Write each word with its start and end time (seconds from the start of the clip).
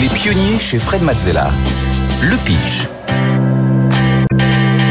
Les 0.00 0.08
pionniers 0.08 0.58
chez 0.58 0.78
Fred 0.78 1.02
Mazzella. 1.02 1.50
Le 2.22 2.36
pitch. 2.38 2.88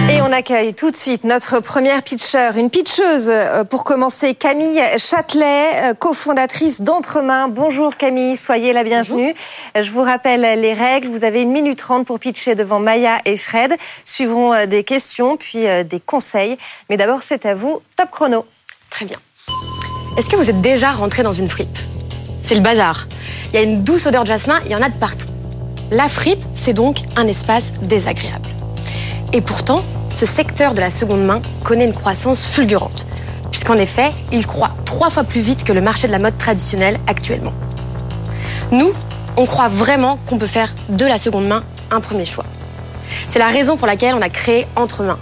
Et 0.09 0.21
on 0.21 0.31
accueille 0.31 0.75
tout 0.75 0.91
de 0.91 0.95
suite 0.95 1.23
notre 1.23 1.59
première 1.59 2.03
pitcher, 2.03 2.51
une 2.55 2.69
pitcheuse 2.69 3.29
euh, 3.29 3.63
pour 3.63 3.83
commencer, 3.83 4.35
Camille 4.35 4.79
Châtelet, 4.97 5.69
euh, 5.83 5.93
cofondatrice 5.95 6.81
d'Entremain. 6.81 7.47
Bonjour 7.47 7.97
Camille, 7.97 8.37
soyez 8.37 8.73
la 8.73 8.83
bienvenue. 8.83 9.33
Bonjour. 9.73 9.83
Je 9.83 9.91
vous 9.91 10.03
rappelle 10.03 10.41
les 10.61 10.73
règles. 10.73 11.07
Vous 11.07 11.23
avez 11.23 11.41
une 11.41 11.51
minute 11.51 11.79
trente 11.79 12.05
pour 12.05 12.19
pitcher 12.19 12.53
devant 12.53 12.79
Maya 12.79 13.17
et 13.25 13.37
Fred. 13.37 13.73
Suivront 14.05 14.53
euh, 14.53 14.65
des 14.67 14.83
questions, 14.83 15.35
puis 15.35 15.65
des 15.85 15.99
conseils. 15.99 16.57
Mais 16.89 16.97
d'abord, 16.97 17.21
c'est 17.25 17.45
à 17.47 17.55
vous. 17.55 17.81
Top 17.95 18.11
chrono. 18.11 18.45
Très 18.91 19.05
bien. 19.05 19.17
Est-ce 20.17 20.29
que 20.29 20.35
vous 20.35 20.49
êtes 20.49 20.61
déjà 20.61 20.91
rentré 20.91 21.23
dans 21.23 21.33
une 21.33 21.49
fripe? 21.49 21.79
C'est 22.39 22.55
le 22.55 22.61
bazar. 22.61 23.07
Il 23.51 23.55
y 23.55 23.59
a 23.59 23.63
une 23.63 23.83
douce 23.83 24.05
odeur 24.05 24.23
de 24.23 24.29
jasmin, 24.29 24.59
il 24.65 24.71
y 24.71 24.75
en 24.75 24.81
a 24.81 24.87
de 24.87 24.95
partout. 24.95 25.27
La 25.91 26.07
fripe, 26.07 26.41
c'est 26.53 26.71
donc 26.71 26.99
un 27.17 27.27
espace 27.27 27.73
désagréable. 27.81 28.47
Et 29.33 29.41
pourtant, 29.41 29.81
ce 30.09 30.25
secteur 30.25 30.73
de 30.73 30.79
la 30.79 30.89
seconde 30.89 31.25
main 31.25 31.41
connaît 31.65 31.85
une 31.85 31.93
croissance 31.93 32.45
fulgurante, 32.45 33.05
puisqu'en 33.51 33.75
effet, 33.75 34.09
il 34.31 34.47
croît 34.47 34.71
trois 34.85 35.09
fois 35.09 35.25
plus 35.25 35.41
vite 35.41 35.65
que 35.65 35.73
le 35.73 35.81
marché 35.81 36.07
de 36.07 36.13
la 36.13 36.19
mode 36.19 36.37
traditionnel 36.37 36.97
actuellement. 37.07 37.51
Nous, 38.71 38.93
on 39.35 39.45
croit 39.45 39.67
vraiment 39.67 40.17
qu'on 40.25 40.37
peut 40.37 40.47
faire 40.47 40.73
de 40.87 41.05
la 41.05 41.19
seconde 41.19 41.47
main 41.47 41.63
un 41.91 41.99
premier 41.99 42.25
choix. 42.25 42.45
C'est 43.27 43.39
la 43.39 43.49
raison 43.49 43.75
pour 43.75 43.87
laquelle 43.87 44.15
on 44.15 44.21
a 44.21 44.29
créé 44.29 44.65
Entremain. 44.77 45.19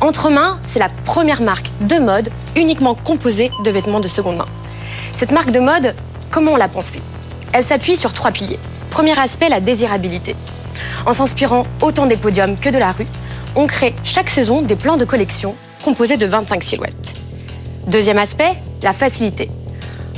Entremain, 0.00 0.58
c'est 0.66 0.80
la 0.80 0.88
première 1.04 1.40
marque 1.40 1.70
de 1.82 1.98
mode 1.98 2.30
uniquement 2.56 2.96
composée 2.96 3.52
de 3.64 3.70
vêtements 3.70 4.00
de 4.00 4.08
seconde 4.08 4.38
main. 4.38 4.44
Cette 5.16 5.30
marque 5.30 5.52
de 5.52 5.60
mode, 5.60 5.94
comment 6.32 6.52
on 6.52 6.56
l'a 6.56 6.68
pensée? 6.68 7.00
Elle 7.54 7.62
s'appuie 7.62 7.96
sur 7.96 8.12
trois 8.12 8.32
piliers. 8.32 8.58
Premier 8.90 9.16
aspect, 9.16 9.48
la 9.48 9.60
désirabilité. 9.60 10.34
En 11.06 11.12
s'inspirant 11.12 11.66
autant 11.80 12.06
des 12.06 12.16
podiums 12.16 12.58
que 12.58 12.68
de 12.68 12.78
la 12.78 12.90
rue, 12.90 13.06
on 13.54 13.68
crée 13.68 13.94
chaque 14.02 14.28
saison 14.28 14.60
des 14.60 14.74
plans 14.74 14.96
de 14.96 15.04
collection 15.04 15.54
composés 15.84 16.16
de 16.16 16.26
25 16.26 16.64
silhouettes. 16.64 17.14
Deuxième 17.86 18.18
aspect, 18.18 18.54
la 18.82 18.92
facilité. 18.92 19.48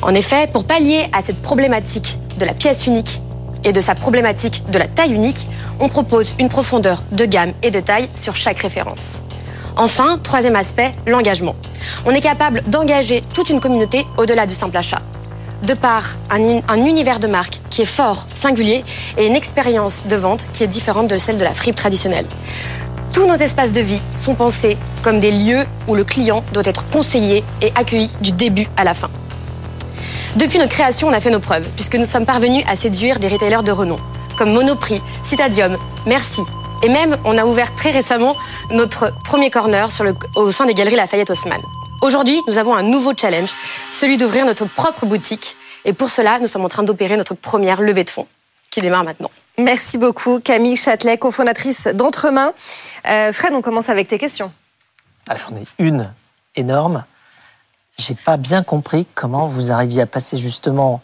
En 0.01 0.15
effet, 0.15 0.47
pour 0.51 0.65
pallier 0.65 1.09
à 1.13 1.21
cette 1.21 1.43
problématique 1.43 2.19
de 2.39 2.47
la 2.47 2.55
pièce 2.55 2.87
unique 2.87 3.21
et 3.65 3.73
de 3.73 3.83
sa 3.83 3.95
problématique 3.95 4.63
de 4.71 4.79
la 4.79 4.87
taille 4.87 5.13
unique, 5.13 5.47
on 5.79 5.91
propose 5.91 6.33
une 6.39 6.49
profondeur 6.49 7.03
de 7.13 7.27
gamme 7.27 7.53
et 7.63 7.71
de 7.71 7.81
taille 7.81 8.09
sur 8.17 8.35
chaque 8.35 8.61
référence. 8.61 9.21
Enfin, 9.77 10.17
troisième 10.23 10.57
aspect, 10.57 10.91
l'engagement. 11.07 11.55
On 12.07 12.13
est 12.13 12.23
capable 12.23 12.63
d'engager 12.67 13.21
toute 13.35 13.51
une 13.51 13.61
communauté 13.61 14.07
au-delà 14.17 14.47
du 14.47 14.55
simple 14.55 14.79
achat. 14.79 15.01
De 15.63 15.75
par 15.75 16.17
un, 16.31 16.61
un, 16.69 16.85
univers 16.85 17.19
de 17.19 17.27
marque 17.27 17.61
qui 17.71 17.83
est 17.83 17.87
fort, 17.87 18.27
singulier, 18.35 18.85
et 19.17 19.27
une 19.27 19.35
expérience 19.35 20.05
de 20.07 20.17
vente 20.17 20.45
qui 20.53 20.65
est 20.65 20.69
différente 20.69 21.09
de 21.09 21.17
celle 21.17 21.39
de 21.39 21.45
la 21.45 21.53
fripe 21.53 21.77
traditionnelle. 21.77 22.27
Tous 23.13 23.27
nos 23.27 23.37
espaces 23.37 23.73
de 23.73 23.81
vie 23.81 24.01
sont 24.15 24.35
pensés 24.35 24.77
comme 25.03 25.19
des 25.19 25.31
lieux 25.31 25.65
où 25.89 25.95
le 25.95 26.05
client 26.05 26.45
doit 26.53 26.67
être 26.67 26.85
conseillé 26.87 27.43
et 27.63 27.73
accueilli 27.75 28.11
du 28.21 28.33
début 28.33 28.67
à 28.77 28.85
la 28.85 28.95
fin. 28.95 29.09
Depuis 30.37 30.59
notre 30.59 30.73
création, 30.73 31.09
on 31.09 31.13
a 31.13 31.21
fait 31.21 31.31
nos 31.31 31.41
preuves, 31.41 31.67
puisque 31.77 31.97
nous 31.97 32.05
sommes 32.05 32.27
parvenus 32.27 32.63
à 32.69 32.77
séduire 32.77 33.19
des 33.19 33.29
retailers 33.29 33.63
de 33.63 33.73
renom, 33.73 33.97
comme 34.37 34.53
Monoprix, 34.53 35.01
Citadium, 35.25 35.77
Merci, 36.07 36.43
et 36.83 36.89
même, 36.89 37.17
on 37.25 37.39
a 37.39 37.47
ouvert 37.47 37.75
très 37.75 37.91
récemment 37.91 38.37
notre 38.71 39.13
premier 39.25 39.51
corner 39.51 39.89
au 40.37 40.51
sein 40.51 40.67
des 40.67 40.75
galeries 40.75 40.97
Lafayette 40.97 41.31
Haussmann. 41.31 41.61
Aujourd'hui, 42.03 42.41
nous 42.47 42.59
avons 42.59 42.75
un 42.75 42.83
nouveau 42.83 43.13
challenge, 43.17 43.51
celui 43.91 44.19
d'ouvrir 44.19 44.45
notre 44.45 44.67
propre 44.67 45.07
boutique. 45.07 45.57
Et 45.85 45.93
pour 45.93 46.11
cela, 46.11 46.39
nous 46.39 46.47
sommes 46.47 46.65
en 46.65 46.69
train 46.69 46.83
d'opérer 46.83 47.17
notre 47.17 47.35
première 47.35 47.81
levée 47.81 48.05
de 48.05 48.11
fonds, 48.11 48.27
qui 48.71 48.81
démarre 48.81 49.05
maintenant. 49.05 49.31
Merci 49.59 49.97
beaucoup, 49.97 50.39
Camille 50.41 50.77
Châtelet, 50.77 51.17
cofondatrice 51.17 51.89
d'Entremain. 51.89 52.53
Euh, 53.09 53.33
Fred, 53.33 53.55
on 53.55 53.63
commence 53.63 53.89
avec 53.89 54.09
tes 54.09 54.19
questions. 54.19 54.53
J'en 55.29 55.57
ai 55.57 55.65
une 55.79 56.13
énorme. 56.55 57.05
J'ai 57.99 58.15
pas 58.15 58.37
bien 58.37 58.63
compris 58.63 59.07
comment 59.15 59.49
vous 59.49 59.73
arriviez 59.73 60.03
à 60.03 60.07
passer 60.07 60.37
justement 60.37 61.01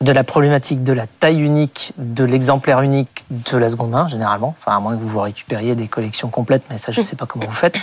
de 0.00 0.12
la 0.12 0.24
problématique 0.24 0.82
de 0.84 0.92
la 0.92 1.06
taille 1.06 1.40
unique, 1.40 1.92
de 1.96 2.24
l'exemplaire 2.24 2.80
unique 2.82 3.24
de 3.30 3.56
la 3.56 3.68
seconde 3.68 3.90
main, 3.90 4.08
généralement, 4.08 4.54
enfin 4.58 4.76
à 4.76 4.80
moins 4.80 4.96
que 4.96 5.02
vous 5.02 5.08
vous 5.08 5.20
récupériez 5.20 5.74
des 5.74 5.88
collections 5.88 6.28
complètes, 6.28 6.64
mais 6.70 6.78
ça 6.78 6.90
je 6.92 7.00
ne 7.00 7.04
sais 7.04 7.16
pas 7.16 7.26
comment 7.26 7.46
vous 7.46 7.52
faites, 7.52 7.76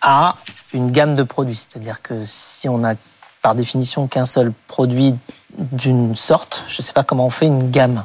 à 0.00 0.36
une 0.76 0.90
gamme 0.90 1.14
de 1.14 1.22
produits. 1.22 1.56
C'est-à-dire 1.56 2.02
que 2.02 2.22
si 2.24 2.68
on 2.68 2.84
a 2.84 2.94
par 3.42 3.54
définition 3.54 4.06
qu'un 4.06 4.24
seul 4.24 4.52
produit 4.66 5.14
d'une 5.56 6.16
sorte, 6.16 6.64
je 6.68 6.80
ne 6.80 6.82
sais 6.82 6.92
pas 6.92 7.04
comment 7.04 7.26
on 7.26 7.30
fait 7.30 7.46
une 7.46 7.70
gamme. 7.70 8.04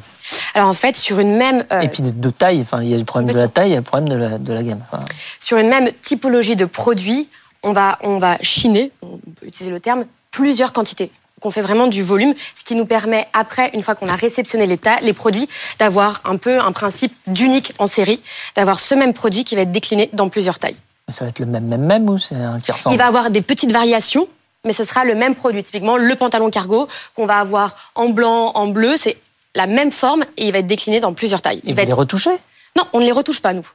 Alors 0.54 0.68
en 0.68 0.74
fait, 0.74 0.96
sur 0.96 1.18
une 1.18 1.36
même... 1.36 1.64
Euh... 1.72 1.80
Et 1.80 1.88
puis 1.88 2.02
de 2.02 2.30
taille, 2.30 2.60
enfin, 2.60 2.82
il 2.82 2.88
y 2.88 2.94
a 2.94 2.98
le 2.98 3.04
problème 3.04 3.32
de 3.32 3.38
la 3.38 3.48
taille, 3.48 3.70
il 3.70 3.72
y 3.72 3.76
a 3.76 3.78
le 3.78 3.82
problème 3.82 4.08
de 4.08 4.16
la, 4.16 4.38
de 4.38 4.52
la 4.52 4.62
gamme. 4.62 4.80
Enfin... 4.90 5.04
Sur 5.40 5.58
une 5.58 5.68
même 5.68 5.90
typologie 6.02 6.56
de 6.56 6.64
produits, 6.64 7.28
on 7.62 7.72
va, 7.72 7.98
on 8.02 8.18
va 8.18 8.38
chiner, 8.40 8.92
on 9.02 9.18
peut 9.18 9.46
utiliser 9.46 9.70
le 9.70 9.80
terme, 9.80 10.04
plusieurs 10.30 10.72
quantités 10.72 11.12
qu'on 11.40 11.50
fait 11.50 11.62
vraiment 11.62 11.88
du 11.88 12.02
volume, 12.02 12.34
ce 12.54 12.62
qui 12.62 12.76
nous 12.76 12.86
permet 12.86 13.26
après, 13.32 13.70
une 13.74 13.82
fois 13.82 13.96
qu'on 13.96 14.06
a 14.06 14.14
réceptionné 14.14 14.64
les, 14.66 14.78
les 15.02 15.12
produits, 15.12 15.48
d'avoir 15.80 16.22
un 16.24 16.36
peu 16.36 16.60
un 16.60 16.70
principe 16.70 17.12
d'unique 17.26 17.74
en 17.78 17.88
série, 17.88 18.20
d'avoir 18.54 18.78
ce 18.78 18.94
même 18.94 19.12
produit 19.12 19.42
qui 19.42 19.56
va 19.56 19.62
être 19.62 19.72
décliné 19.72 20.08
dans 20.12 20.28
plusieurs 20.28 20.60
tailles. 20.60 20.76
Ça 21.12 21.24
va 21.24 21.30
être 21.30 21.38
le 21.38 21.46
même, 21.46 21.66
même, 21.66 21.82
même 21.82 22.08
ou 22.08 22.18
c'est 22.18 22.34
un 22.34 22.60
qui 22.60 22.72
ressemble 22.72 22.94
Il 22.94 22.98
va 22.98 23.06
avoir 23.06 23.30
des 23.30 23.42
petites 23.42 23.72
variations, 23.72 24.26
mais 24.64 24.72
ce 24.72 24.84
sera 24.84 25.04
le 25.04 25.14
même 25.14 25.34
produit. 25.34 25.62
Typiquement, 25.62 25.96
le 25.96 26.14
pantalon 26.16 26.50
cargo 26.50 26.88
qu'on 27.14 27.26
va 27.26 27.38
avoir 27.38 27.76
en 27.94 28.08
blanc, 28.08 28.52
en 28.54 28.68
bleu, 28.68 28.96
c'est 28.96 29.16
la 29.54 29.66
même 29.66 29.92
forme 29.92 30.24
et 30.36 30.46
il 30.46 30.52
va 30.52 30.58
être 30.58 30.66
décliné 30.66 31.00
dans 31.00 31.14
plusieurs 31.14 31.42
tailles. 31.42 31.60
Il, 31.64 31.74
va 31.74 31.82
être... 31.82 31.88
les 31.88 31.94
retoucher 31.94 32.30
Non, 32.76 32.84
on 32.92 33.00
ne 33.00 33.04
les 33.04 33.12
retouche 33.12 33.40
pas, 33.40 33.52
nous. 33.52 33.66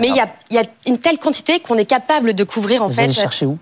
Mais 0.00 0.08
il 0.08 0.16
y, 0.16 0.20
a, 0.20 0.28
il 0.50 0.56
y, 0.56 0.58
a, 0.58 0.64
une 0.86 0.98
telle 0.98 1.18
quantité 1.18 1.60
qu'on 1.60 1.78
est 1.78 1.86
capable 1.86 2.34
de 2.34 2.44
couvrir 2.44 2.82
en 2.82 2.88
Vous 2.88 2.94
fait. 2.94 3.04
Allez 3.04 3.12
chercher 3.12 3.46
où 3.46 3.58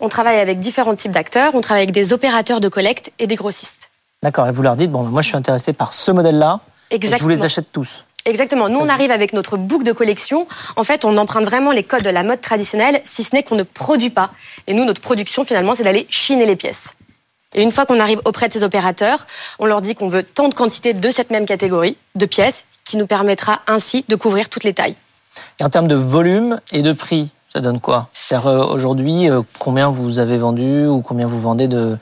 On 0.00 0.08
travaille 0.08 0.38
avec 0.38 0.58
différents 0.58 0.94
types 0.94 1.12
d'acteurs. 1.12 1.54
On 1.54 1.60
travaille 1.60 1.82
avec 1.82 1.94
des 1.94 2.14
opérateurs 2.14 2.60
de 2.60 2.68
collecte 2.68 3.12
et 3.18 3.26
des 3.26 3.36
grossistes. 3.36 3.90
D'accord. 4.22 4.46
Et 4.46 4.52
vous 4.52 4.62
leur 4.62 4.76
dites 4.76 4.90
bon, 4.90 5.02
moi 5.02 5.20
je 5.20 5.28
suis 5.28 5.36
intéressé 5.36 5.74
par 5.74 5.92
ce 5.92 6.10
modèle-là. 6.10 6.60
Et 6.90 6.98
je 7.00 7.22
vous 7.22 7.28
les 7.28 7.44
achète 7.44 7.70
tous. 7.70 8.04
Exactement. 8.26 8.70
Nous, 8.70 8.78
on 8.78 8.88
arrive 8.88 9.10
avec 9.10 9.34
notre 9.34 9.58
boucle 9.58 9.84
de 9.84 9.92
collection. 9.92 10.46
En 10.76 10.84
fait, 10.84 11.04
on 11.04 11.16
emprunte 11.18 11.44
vraiment 11.44 11.72
les 11.72 11.82
codes 11.82 12.02
de 12.02 12.10
la 12.10 12.22
mode 12.22 12.40
traditionnelle, 12.40 13.02
si 13.04 13.22
ce 13.22 13.34
n'est 13.34 13.42
qu'on 13.42 13.56
ne 13.56 13.64
produit 13.64 14.10
pas. 14.10 14.30
Et 14.66 14.72
nous, 14.72 14.86
notre 14.86 15.02
production, 15.02 15.44
finalement, 15.44 15.74
c'est 15.74 15.84
d'aller 15.84 16.06
chiner 16.08 16.46
les 16.46 16.56
pièces. 16.56 16.96
Et 17.54 17.62
une 17.62 17.70
fois 17.70 17.84
qu'on 17.84 18.00
arrive 18.00 18.20
auprès 18.24 18.48
de 18.48 18.54
ces 18.54 18.62
opérateurs, 18.62 19.26
on 19.58 19.66
leur 19.66 19.82
dit 19.82 19.94
qu'on 19.94 20.08
veut 20.08 20.22
tant 20.22 20.48
de 20.48 20.54
quantité 20.54 20.94
de 20.94 21.10
cette 21.10 21.30
même 21.30 21.46
catégorie 21.46 21.96
de 22.14 22.26
pièces, 22.26 22.64
qui 22.84 22.96
nous 22.96 23.06
permettra 23.06 23.62
ainsi 23.66 24.04
de 24.08 24.16
couvrir 24.16 24.48
toutes 24.48 24.64
les 24.64 24.74
tailles. 24.74 24.96
Et 25.58 25.64
en 25.64 25.70
termes 25.70 25.88
de 25.88 25.94
volume 25.94 26.60
et 26.72 26.82
de 26.82 26.92
prix, 26.92 27.30
ça 27.54 27.60
donne 27.60 27.78
quoi? 27.78 28.08
C'est-à-dire 28.12 28.48
euh, 28.48 28.66
aujourd'hui, 28.66 29.30
euh, 29.30 29.42
combien 29.60 29.88
vous 29.88 30.18
avez 30.18 30.38
vendu 30.38 30.86
ou 30.86 31.02
combien 31.02 31.28
vous 31.28 31.38
vendez 31.38 31.68
de... 31.68 31.96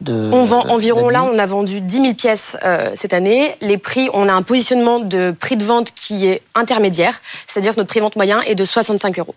de 0.00 0.30
on 0.32 0.44
vend 0.44 0.64
environ, 0.70 1.10
là, 1.10 1.24
on 1.24 1.38
a 1.38 1.44
vendu 1.44 1.82
10 1.82 1.94
000 1.96 2.14
pièces 2.14 2.56
euh, 2.64 2.90
cette 2.94 3.12
année. 3.12 3.54
Les 3.60 3.76
prix, 3.76 4.08
on 4.14 4.28
a 4.30 4.32
un 4.32 4.40
positionnement 4.40 5.00
de 5.00 5.34
prix 5.38 5.56
de 5.58 5.64
vente 5.64 5.92
qui 5.94 6.26
est 6.26 6.40
intermédiaire, 6.54 7.20
c'est-à-dire 7.46 7.74
que 7.74 7.80
notre 7.80 7.88
prix 7.88 8.00
de 8.00 8.04
vente 8.04 8.16
moyen 8.16 8.40
est 8.42 8.54
de 8.54 8.64
65 8.64 9.18
euros. 9.18 9.34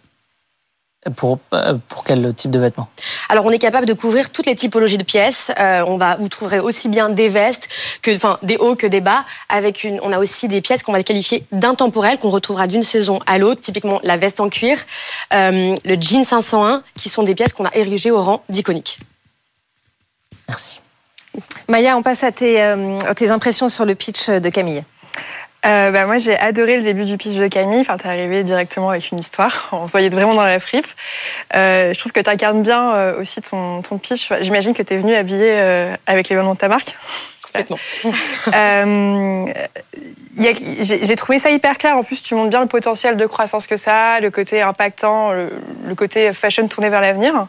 Pour, 1.15 1.37
pour 1.37 2.03
quel 2.03 2.33
type 2.33 2.51
de 2.51 2.59
vêtements? 2.59 2.89
Alors, 3.29 3.45
on 3.45 3.51
est 3.51 3.59
capable 3.59 3.85
de 3.85 3.93
couvrir 3.93 4.29
toutes 4.29 4.45
les 4.45 4.55
typologies 4.55 4.97
de 4.97 5.03
pièces. 5.03 5.51
Euh, 5.59 5.83
on 5.87 5.97
va, 5.97 6.17
vous 6.17 6.27
trouverez 6.27 6.59
aussi 6.59 6.89
bien 6.89 7.09
des 7.09 7.29
vestes, 7.29 7.69
que, 8.01 8.13
enfin, 8.13 8.39
des 8.41 8.57
hauts 8.57 8.75
que 8.75 8.87
des 8.87 8.99
bas. 8.99 9.23
Avec 9.47 9.83
une, 9.83 9.99
on 10.01 10.11
a 10.11 10.19
aussi 10.19 10.47
des 10.47 10.59
pièces 10.59 10.83
qu'on 10.83 10.91
va 10.91 11.03
qualifier 11.03 11.45
d'intemporelles, 11.51 12.17
qu'on 12.17 12.31
retrouvera 12.31 12.67
d'une 12.67 12.83
saison 12.83 13.19
à 13.25 13.37
l'autre. 13.37 13.61
Typiquement, 13.61 14.01
la 14.03 14.17
veste 14.17 14.41
en 14.41 14.49
cuir, 14.49 14.79
euh, 15.33 15.75
le 15.85 15.95
jean 16.01 16.25
501, 16.25 16.83
qui 16.95 17.09
sont 17.09 17.23
des 17.23 17.35
pièces 17.35 17.53
qu'on 17.53 17.65
a 17.65 17.73
érigées 17.75 18.11
au 18.11 18.21
rang 18.21 18.43
d'iconiques. 18.49 18.99
Merci. 20.49 20.81
Maya, 21.69 21.95
on 21.95 22.01
passe 22.01 22.23
à 22.23 22.31
tes, 22.31 22.61
euh, 22.61 22.97
tes 23.15 23.29
impressions 23.29 23.69
sur 23.69 23.85
le 23.85 23.95
pitch 23.95 24.29
de 24.29 24.49
Camille. 24.49 24.83
Euh, 25.67 25.91
bah, 25.91 26.05
moi, 26.05 26.17
j'ai 26.17 26.37
adoré 26.37 26.77
le 26.77 26.83
début 26.83 27.05
du 27.05 27.17
pitch 27.17 27.35
de 27.35 27.47
Camille. 27.47 27.81
Enfin, 27.81 27.97
t'es 27.97 28.07
arrivé 28.07 28.43
directement 28.43 28.89
avec 28.89 29.11
une 29.11 29.19
histoire. 29.19 29.69
On 29.71 29.87
se 29.87 29.91
voyait 29.91 30.09
vraiment 30.09 30.33
dans 30.33 30.45
la 30.45 30.59
fripe. 30.59 30.87
Euh, 31.55 31.93
je 31.93 31.99
trouve 31.99 32.11
que 32.11 32.21
t'incarnes 32.21 32.63
bien 32.63 32.93
euh, 32.93 33.21
aussi 33.21 33.41
ton, 33.41 33.81
ton 33.81 33.97
pitch. 33.97 34.31
J'imagine 34.41 34.73
que 34.73 34.83
t'es 34.83 34.97
venu 34.97 35.15
habillé 35.15 35.49
euh, 35.51 35.95
avec 36.05 36.29
les 36.29 36.35
vêtements 36.35 36.53
de 36.53 36.59
ta 36.59 36.67
marque. 36.67 36.95
Complètement. 37.43 37.79
Euh, 38.53 39.45
j'ai 40.81 41.15
trouvé 41.15 41.39
ça 41.39 41.49
hyper 41.49 41.77
clair. 41.77 41.97
En 41.97 42.03
plus, 42.03 42.21
tu 42.21 42.35
montres 42.35 42.49
bien 42.49 42.61
le 42.61 42.67
potentiel 42.67 43.17
de 43.17 43.25
croissance 43.25 43.65
que 43.65 43.75
ça 43.75 44.13
a, 44.13 44.19
le 44.19 44.29
côté 44.29 44.61
impactant, 44.61 45.31
le, 45.31 45.49
le 45.85 45.95
côté 45.95 46.31
fashion 46.33 46.67
tourné 46.67 46.89
vers 46.89 47.01
l'avenir. 47.01 47.47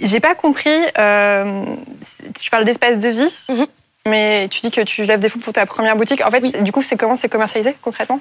J'ai 0.00 0.20
pas 0.20 0.34
compris. 0.34 0.76
Euh, 0.98 1.62
tu 2.38 2.50
parles 2.50 2.64
d'espace 2.64 2.98
de 2.98 3.08
vie. 3.08 3.34
Mm 3.48 3.54
-hmm. 3.54 3.66
Mais 4.06 4.48
tu 4.48 4.60
dis 4.60 4.70
que 4.70 4.80
tu 4.80 5.04
lèves 5.04 5.20
des 5.20 5.28
fonds 5.28 5.40
pour 5.40 5.52
ta 5.52 5.66
première 5.66 5.96
boutique. 5.96 6.22
En 6.24 6.30
fait, 6.30 6.40
oui. 6.42 6.52
du 6.60 6.72
coup, 6.72 6.82
c'est 6.82 6.96
comment 6.96 7.16
c'est 7.16 7.28
commercialisé 7.28 7.76
concrètement? 7.82 8.20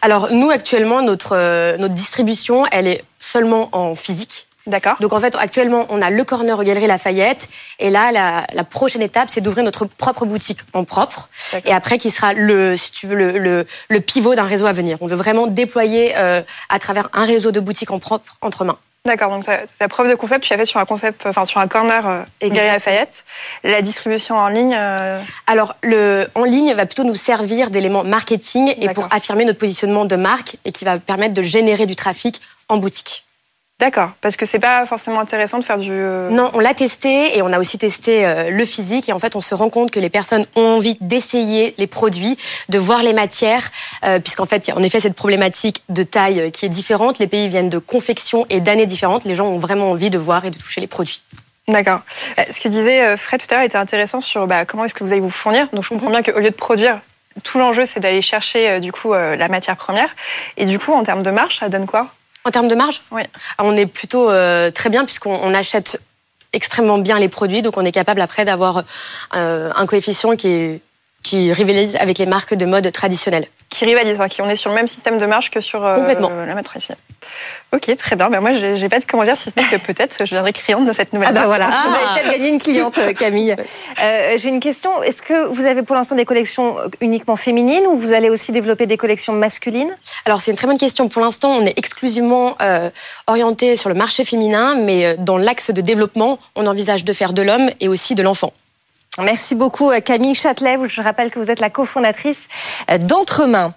Alors 0.00 0.32
nous 0.32 0.50
actuellement, 0.50 1.02
notre 1.02 1.36
euh, 1.36 1.76
notre 1.76 1.94
distribution, 1.94 2.64
elle 2.72 2.86
est 2.86 3.04
seulement 3.18 3.68
en 3.72 3.94
physique. 3.94 4.46
D'accord. 4.66 4.96
Donc 5.00 5.14
en 5.14 5.20
fait, 5.20 5.34
actuellement, 5.36 5.86
on 5.88 6.02
a 6.02 6.10
le 6.10 6.24
corner 6.24 6.58
aux 6.58 6.62
Galeries 6.62 6.88
Lafayette. 6.88 7.48
Et 7.78 7.88
là, 7.88 8.12
la, 8.12 8.46
la 8.52 8.64
prochaine 8.64 9.00
étape, 9.00 9.30
c'est 9.30 9.40
d'ouvrir 9.40 9.64
notre 9.64 9.86
propre 9.86 10.26
boutique 10.26 10.60
en 10.74 10.84
propre. 10.84 11.30
Et 11.64 11.72
après, 11.72 11.96
qui 11.96 12.10
sera 12.10 12.34
le, 12.34 12.76
si 12.76 12.92
tu 12.92 13.06
veux, 13.06 13.14
le, 13.16 13.38
le, 13.38 13.66
le 13.88 14.00
pivot 14.00 14.34
d'un 14.34 14.44
réseau 14.44 14.66
à 14.66 14.72
venir. 14.72 14.98
On 15.00 15.06
veut 15.06 15.16
vraiment 15.16 15.46
déployer 15.46 16.12
euh, 16.18 16.42
à 16.68 16.78
travers 16.78 17.08
un 17.14 17.24
réseau 17.24 17.50
de 17.50 17.60
boutiques 17.60 17.92
en 17.92 17.98
propre 17.98 18.36
entre 18.42 18.66
mains. 18.66 18.78
D'accord, 19.04 19.30
donc 19.30 19.46
ta, 19.46 19.60
ta 19.78 19.88
preuve 19.88 20.10
de 20.10 20.14
concept, 20.14 20.44
tu 20.44 20.52
l'as 20.52 20.58
fait 20.58 20.66
sur 20.66 20.80
un 20.80 20.84
concept, 20.84 21.24
enfin 21.24 21.44
sur 21.44 21.60
un 21.60 21.68
corner 21.68 22.06
euh, 22.06 22.22
Galeries 22.42 22.72
Lafayette. 22.72 23.24
La 23.64 23.80
distribution 23.80 24.36
en 24.36 24.48
ligne, 24.48 24.74
euh, 24.76 25.20
Alors, 25.46 25.76
le 25.82 26.26
en 26.34 26.44
ligne 26.44 26.74
va 26.74 26.84
plutôt 26.84 27.04
nous 27.04 27.14
servir 27.14 27.70
d'élément 27.70 28.04
marketing 28.04 28.74
et 28.80 28.88
pour 28.90 29.08
affirmer 29.10 29.44
notre 29.44 29.58
positionnement 29.58 30.04
de 30.04 30.16
marque 30.16 30.56
et 30.64 30.72
qui 30.72 30.84
va 30.84 30.98
permettre 30.98 31.32
de 31.32 31.42
générer 31.42 31.86
du 31.86 31.96
trafic 31.96 32.42
en 32.68 32.76
boutique. 32.76 33.24
D'accord, 33.80 34.10
parce 34.20 34.36
que 34.36 34.44
c'est 34.44 34.58
pas 34.58 34.86
forcément 34.86 35.20
intéressant 35.20 35.58
de 35.58 35.64
faire 35.64 35.78
du. 35.78 35.90
euh, 35.92 36.30
Non, 36.30 36.50
on 36.54 36.58
l'a 36.60 36.74
testé 36.74 37.36
et 37.36 37.42
on 37.42 37.52
a 37.52 37.58
aussi 37.58 37.78
testé 37.78 38.26
euh, 38.26 38.50
le 38.50 38.64
physique 38.64 39.08
et 39.08 39.12
en 39.12 39.18
fait 39.18 39.36
on 39.36 39.40
se 39.40 39.54
rend 39.54 39.70
compte 39.70 39.90
que 39.90 40.00
les 40.00 40.10
personnes 40.10 40.46
ont 40.56 40.76
envie 40.76 40.96
d'essayer 41.00 41.74
les 41.78 41.86
produits, 41.86 42.36
de 42.68 42.78
voir 42.78 43.02
les 43.02 43.12
matières, 43.12 43.70
euh, 44.04 44.18
puisqu'en 44.18 44.46
fait 44.46 44.66
il 44.66 44.70
y 44.70 44.74
a 44.74 44.76
en 44.76 44.82
effet 44.82 45.00
cette 45.00 45.14
problématique 45.14 45.82
de 45.88 46.02
taille 46.02 46.50
qui 46.52 46.66
est 46.66 46.68
différente. 46.70 47.18
Les 47.18 47.28
pays 47.28 47.48
viennent 47.48 47.70
de 47.70 47.78
confections 47.78 48.46
et 48.50 48.60
d'années 48.60 48.86
différentes. 48.86 49.24
Les 49.24 49.34
gens 49.34 49.46
ont 49.46 49.58
vraiment 49.58 49.90
envie 49.90 50.10
de 50.10 50.18
voir 50.18 50.44
et 50.44 50.50
de 50.50 50.56
toucher 50.58 50.80
les 50.80 50.86
produits. 50.86 51.22
D'accord. 51.68 52.00
Ce 52.50 52.60
que 52.60 52.68
disait 52.68 53.16
Fred 53.16 53.40
tout 53.40 53.54
à 53.54 53.58
l'heure 53.58 53.64
était 53.66 53.76
intéressant 53.76 54.20
sur 54.20 54.46
bah, 54.46 54.64
comment 54.64 54.86
est-ce 54.86 54.94
que 54.94 55.04
vous 55.04 55.12
allez 55.12 55.20
vous 55.20 55.28
fournir. 55.28 55.68
Donc 55.72 55.84
je 55.84 55.90
comprends 55.90 56.08
bien 56.10 56.22
qu'au 56.22 56.38
lieu 56.40 56.50
de 56.50 56.54
produire, 56.54 56.98
tout 57.44 57.58
l'enjeu 57.58 57.84
c'est 57.86 58.00
d'aller 58.00 58.22
chercher 58.22 58.70
euh, 58.70 58.80
du 58.80 58.90
coup 58.90 59.12
euh, 59.12 59.36
la 59.36 59.48
matière 59.48 59.76
première. 59.76 60.08
Et 60.56 60.64
du 60.64 60.78
coup 60.78 60.92
en 60.94 61.02
termes 61.02 61.22
de 61.22 61.30
marge, 61.30 61.58
ça 61.58 61.68
donne 61.68 61.86
quoi? 61.86 62.08
En 62.48 62.50
termes 62.50 62.68
de 62.68 62.74
marge, 62.74 63.02
Oui. 63.10 63.20
on 63.58 63.76
est 63.76 63.84
plutôt 63.84 64.30
euh, 64.30 64.70
très 64.70 64.88
bien 64.88 65.04
puisqu'on 65.04 65.38
on 65.42 65.52
achète 65.52 66.00
extrêmement 66.54 66.96
bien 66.96 67.18
les 67.18 67.28
produits, 67.28 67.60
donc 67.60 67.76
on 67.76 67.84
est 67.84 67.92
capable 67.92 68.22
après 68.22 68.46
d'avoir 68.46 68.84
euh, 69.36 69.70
un 69.76 69.84
coefficient 69.86 70.34
qui 70.34 70.80
qui 71.22 71.52
rivalise 71.52 71.94
avec 71.96 72.16
les 72.18 72.24
marques 72.24 72.54
de 72.54 72.64
mode 72.64 72.90
traditionnelles. 72.90 73.48
Qui 73.70 73.84
rivalisent, 73.84 74.14
enfin, 74.14 74.28
qui 74.28 74.40
on 74.40 74.48
est 74.48 74.56
sur 74.56 74.70
le 74.70 74.76
même 74.76 74.88
système 74.88 75.18
de 75.18 75.26
marge 75.26 75.50
que 75.50 75.60
sur 75.60 75.84
euh, 75.84 75.98
la 76.06 76.62
traditionnelle. 76.62 77.00
Ok, 77.72 77.94
très 77.96 78.16
bien. 78.16 78.30
Ben 78.30 78.40
moi 78.40 78.54
j'ai 78.54 78.88
pas 78.88 78.98
de 78.98 79.04
comment 79.04 79.24
dire 79.24 79.36
si 79.36 79.50
ce 79.50 79.60
n'est 79.60 79.66
que 79.66 79.76
peut-être 79.86 80.24
je 80.24 80.30
viendrai 80.30 80.52
cliente 80.54 80.86
de 80.86 80.92
cette 80.94 81.12
nouvelle. 81.12 81.28
Ah 81.30 81.34
bah 81.34 81.46
voilà, 81.46 81.68
Ah. 81.70 81.84
vous 81.88 81.94
avez 81.94 82.04
peut-être 82.22 82.32
gagné 82.38 82.48
une 82.48 82.58
cliente, 82.58 82.96
euh, 82.98 83.12
Camille. 83.12 83.54
Euh, 84.00 84.34
J'ai 84.38 84.48
une 84.48 84.60
question. 84.60 85.02
Est-ce 85.02 85.22
que 85.22 85.46
vous 85.48 85.66
avez 85.66 85.82
pour 85.82 85.96
l'instant 85.96 86.14
des 86.14 86.24
collections 86.24 86.76
uniquement 87.00 87.34
féminines 87.36 87.84
ou 87.88 87.98
vous 87.98 88.12
allez 88.12 88.30
aussi 88.30 88.52
développer 88.52 88.86
des 88.86 88.96
collections 88.96 89.32
masculines? 89.32 89.94
Alors 90.24 90.40
c'est 90.40 90.52
une 90.52 90.56
très 90.56 90.68
bonne 90.68 90.78
question. 90.78 91.08
Pour 91.08 91.20
l'instant, 91.20 91.50
on 91.50 91.66
est 91.66 91.76
exclusivement 91.76 92.56
euh, 92.62 92.90
orienté 93.26 93.76
sur 93.76 93.88
le 93.88 93.96
marché 93.96 94.24
féminin, 94.24 94.76
mais 94.76 95.16
dans 95.18 95.36
l'axe 95.36 95.72
de 95.72 95.80
développement, 95.80 96.38
on 96.54 96.66
envisage 96.66 97.04
de 97.04 97.12
faire 97.12 97.32
de 97.32 97.42
l'homme 97.42 97.70
et 97.80 97.88
aussi 97.88 98.14
de 98.14 98.22
l'enfant. 98.22 98.52
Merci 99.22 99.54
beaucoup 99.54 99.90
euh, 99.90 100.00
Camille 100.00 100.34
Châtelet. 100.34 100.78
Je 100.88 101.02
rappelle 101.02 101.30
que 101.30 101.38
vous 101.38 101.50
êtes 101.50 101.60
la 101.60 101.70
cofondatrice 101.70 102.48
euh, 102.90 102.98
d'Entremain. 102.98 103.74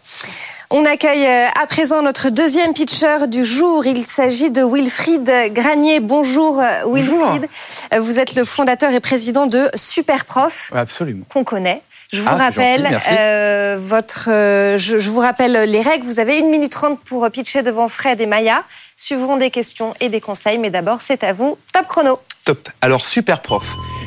On 0.69 0.85
accueille 0.85 1.25
euh, 1.25 1.47
à 1.61 1.67
présent 1.67 2.01
notre 2.01 2.29
deuxième 2.29 2.73
pitcher 2.73 3.27
du 3.27 3.43
jour. 3.43 3.85
Il 3.85 4.03
s'agit 4.03 4.51
de 4.51 4.63
Wilfried 4.63 5.29
Granier. 5.53 5.99
Bonjour 5.99 6.61
Wilfried. 6.85 7.49
Euh, 7.93 7.99
Vous 7.99 8.19
êtes 8.19 8.35
le 8.35 8.45
fondateur 8.45 8.91
et 8.91 8.99
président 8.99 9.47
de 9.47 9.69
Superprof 9.75 10.71
Absolument. 10.75 11.25
qu'on 11.29 11.43
connaît. 11.43 11.81
Je 12.13 12.21
vous 12.21 12.27
Ah, 12.29 12.35
rappelle 12.35 12.83
gentil, 12.91 13.05
euh, 13.11 13.77
votre, 13.81 14.25
euh, 14.29 14.77
je, 14.77 14.97
je 14.99 15.09
vous 15.09 15.19
rappelle 15.21 15.53
les 15.69 15.79
règles. 15.81 16.05
Vous 16.05 16.19
avez 16.19 16.39
une 16.39 16.49
minute 16.49 16.71
trente 16.73 16.99
pour 17.05 17.29
pitcher 17.31 17.63
devant 17.63 17.87
Fred 17.87 18.19
et 18.19 18.25
Maya. 18.25 18.63
Suivront 18.97 19.37
des 19.37 19.49
questions 19.49 19.93
et 20.01 20.09
des 20.09 20.19
conseils, 20.21 20.57
mais 20.57 20.69
d'abord 20.69 21.01
c'est 21.01 21.23
à 21.23 21.31
vous. 21.33 21.57
Top 21.73 21.87
chrono. 21.87 22.19
Top. 22.45 22.69
Alors, 22.81 23.05
Super 23.05 23.39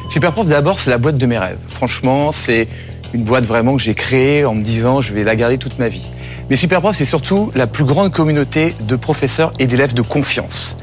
Prof. 0.05 0.12
Super 0.12 0.33
Prof, 0.33 0.47
d'abord, 0.47 0.79
c'est 0.79 0.91
la 0.91 0.99
boîte 0.99 1.19
de 1.19 1.27
mes 1.27 1.39
rêves. 1.39 1.59
Franchement, 1.67 2.33
c'est 2.33 2.67
une 3.12 3.23
boîte 3.23 3.45
vraiment 3.45 3.77
que 3.77 3.83
j'ai 3.83 3.95
créée 3.95 4.45
en 4.45 4.55
me 4.55 4.62
disant 4.62 5.01
je 5.01 5.12
vais 5.15 5.25
la 5.25 5.37
garder 5.37 5.59
toute 5.59 5.79
ma 5.79 5.89
vie. 5.89 6.03
Mais 6.51 6.56
Super 6.56 6.81
Prof, 6.81 6.97
c'est 6.97 7.05
surtout 7.05 7.51
la 7.55 7.67
plus 7.67 7.85
grande 7.85 8.12
communauté 8.12 8.75
de 8.81 8.97
professeurs 8.97 9.51
et 9.59 9.67
d'élèves 9.67 9.95
de 9.95 10.03
confiance. 10.03 10.77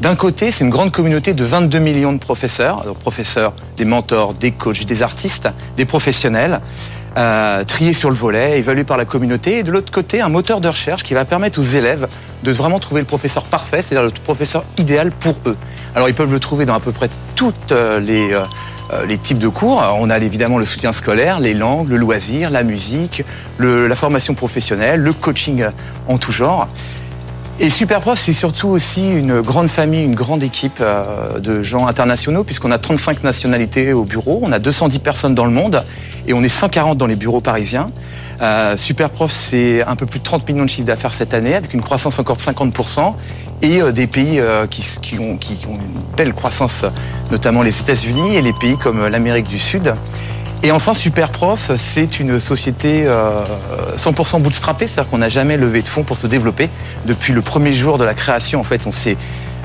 D'un 0.00 0.14
côté, 0.14 0.52
c'est 0.52 0.62
une 0.62 0.70
grande 0.70 0.92
communauté 0.92 1.34
de 1.34 1.42
22 1.42 1.80
millions 1.80 2.12
de 2.12 2.18
professeurs, 2.18 2.82
professeurs, 3.00 3.52
des 3.76 3.84
mentors, 3.84 4.32
des 4.32 4.52
coachs, 4.52 4.84
des 4.84 5.02
artistes, 5.02 5.48
des 5.76 5.86
professionnels, 5.86 6.60
euh, 7.16 7.64
triés 7.64 7.92
sur 7.92 8.10
le 8.10 8.16
volet, 8.16 8.58
évalués 8.58 8.84
par 8.84 8.96
la 8.96 9.04
communauté. 9.04 9.58
Et 9.58 9.62
de 9.62 9.70
l'autre 9.70 9.92
côté, 9.92 10.20
un 10.20 10.28
moteur 10.28 10.60
de 10.60 10.68
recherche 10.68 11.02
qui 11.02 11.14
va 11.14 11.24
permettre 11.24 11.60
aux 11.60 11.64
élèves 11.64 12.08
de 12.42 12.52
vraiment 12.52 12.78
trouver 12.78 13.00
le 13.00 13.06
professeur 13.06 13.44
parfait, 13.44 13.82
c'est-à-dire 13.82 14.04
le 14.04 14.22
professeur 14.22 14.64
idéal 14.78 15.10
pour 15.10 15.36
eux. 15.46 15.56
Alors, 15.94 16.08
ils 16.08 16.14
peuvent 16.14 16.32
le 16.32 16.40
trouver 16.40 16.64
dans 16.64 16.74
à 16.74 16.80
peu 16.80 16.92
près 16.92 17.08
toutes 17.34 17.72
euh, 17.72 18.00
les, 18.00 18.32
euh, 18.32 18.42
euh, 18.92 19.06
les 19.06 19.18
types 19.18 19.38
de 19.38 19.48
cours. 19.48 19.82
On 19.98 20.10
a 20.10 20.18
évidemment 20.18 20.58
le 20.58 20.66
soutien 20.66 20.92
scolaire, 20.92 21.40
les 21.40 21.54
langues, 21.54 21.88
le 21.88 21.96
loisir, 21.96 22.50
la 22.50 22.62
musique, 22.62 23.24
la 23.58 23.94
formation 23.94 24.34
professionnelle, 24.34 25.00
le 25.00 25.12
coaching 25.12 25.64
en 26.08 26.18
tout 26.18 26.32
genre. 26.32 26.68
Et 27.60 27.70
Superprof, 27.70 28.20
c'est 28.20 28.34
surtout 28.34 28.68
aussi 28.68 29.10
une 29.10 29.40
grande 29.40 29.66
famille, 29.66 30.04
une 30.04 30.14
grande 30.14 30.44
équipe 30.44 30.78
euh, 30.80 31.40
de 31.40 31.60
gens 31.64 31.88
internationaux, 31.88 32.44
puisqu'on 32.44 32.70
a 32.70 32.78
35 32.78 33.24
nationalités 33.24 33.92
au 33.92 34.04
bureau, 34.04 34.38
on 34.44 34.52
a 34.52 34.60
210 34.60 35.00
personnes 35.00 35.34
dans 35.34 35.44
le 35.44 35.50
monde, 35.50 35.82
et 36.28 36.34
on 36.34 36.42
est 36.44 36.48
140 36.48 36.96
dans 36.96 37.08
les 37.08 37.16
bureaux 37.16 37.40
parisiens. 37.40 37.86
Euh, 38.42 38.76
Superprof, 38.76 39.32
c'est 39.32 39.82
un 39.82 39.96
peu 39.96 40.06
plus 40.06 40.20
de 40.20 40.24
30 40.24 40.48
millions 40.48 40.62
de 40.62 40.68
chiffres 40.68 40.86
d'affaires 40.86 41.12
cette 41.12 41.34
année, 41.34 41.56
avec 41.56 41.74
une 41.74 41.82
croissance 41.82 42.16
encore 42.20 42.36
de 42.36 42.42
50%, 42.42 43.14
et 43.62 43.82
euh, 43.82 43.90
des 43.90 44.06
pays 44.06 44.40
qui 45.00 45.18
ont 45.18 45.36
une 45.42 46.16
belle 46.16 46.34
croissance, 46.34 46.84
notamment 47.32 47.62
les 47.62 47.80
États-Unis 47.80 48.36
et 48.36 48.40
les 48.40 48.52
pays 48.52 48.78
comme 48.78 49.04
l'Amérique 49.08 49.48
du 49.48 49.58
Sud. 49.58 49.94
Et 50.62 50.72
enfin, 50.72 50.92
Superprof, 50.92 51.70
c'est 51.76 52.18
une 52.18 52.40
société 52.40 53.04
euh, 53.06 53.38
100% 53.96 54.42
bootstrappée, 54.42 54.86
c'est-à-dire 54.86 55.10
qu'on 55.10 55.18
n'a 55.18 55.28
jamais 55.28 55.56
levé 55.56 55.82
de 55.82 55.88
fonds 55.88 56.02
pour 56.02 56.18
se 56.18 56.26
développer. 56.26 56.68
Depuis 57.06 57.32
le 57.32 57.42
premier 57.42 57.72
jour 57.72 57.96
de 57.96 58.04
la 58.04 58.14
création, 58.14 58.60
en 58.60 58.64
fait, 58.64 58.86
on 58.86 58.92
s'est 58.92 59.16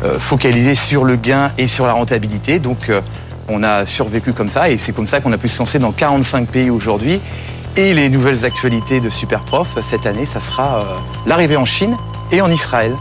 euh, 0.04 0.19
focalisé 0.19 0.75
sur 0.75 1.04
le 1.04 1.16
gain 1.16 1.51
et 1.57 1.68
sur 1.68 1.88
la 1.88 1.94
rentabilité. 1.94 2.60
Donc, 2.60 2.90
euh, 2.90 3.01
on 3.48 3.63
a 3.63 3.86
survécu 3.86 4.34
comme 4.34 4.48
ça, 4.48 4.69
et 4.69 4.78
c'est 4.78 4.94
comme 4.94 5.07
ça 5.07 5.19
qu'on 5.19 5.34
a 5.34 5.38
pu 5.38 5.48
se 5.48 5.60
lancer 5.60 5.80
dans 5.80 5.92
45 5.92 6.48
pays 6.48 6.69
aujourd'hui. 6.69 7.19
Et 7.75 7.94
les 7.94 8.07
nouvelles 8.10 8.46
actualités 8.46 9.00
de 9.00 9.10
Superprof, 9.10 9.80
cette 9.81 10.06
année, 10.06 10.28
ça 10.28 10.39
sera 10.39 10.80
euh, 10.80 10.84
l'arrivée 11.25 11.57
en 11.57 11.66
Chine 11.66 11.96
et 12.31 12.39
en 12.42 12.51
Israël. 12.51 12.94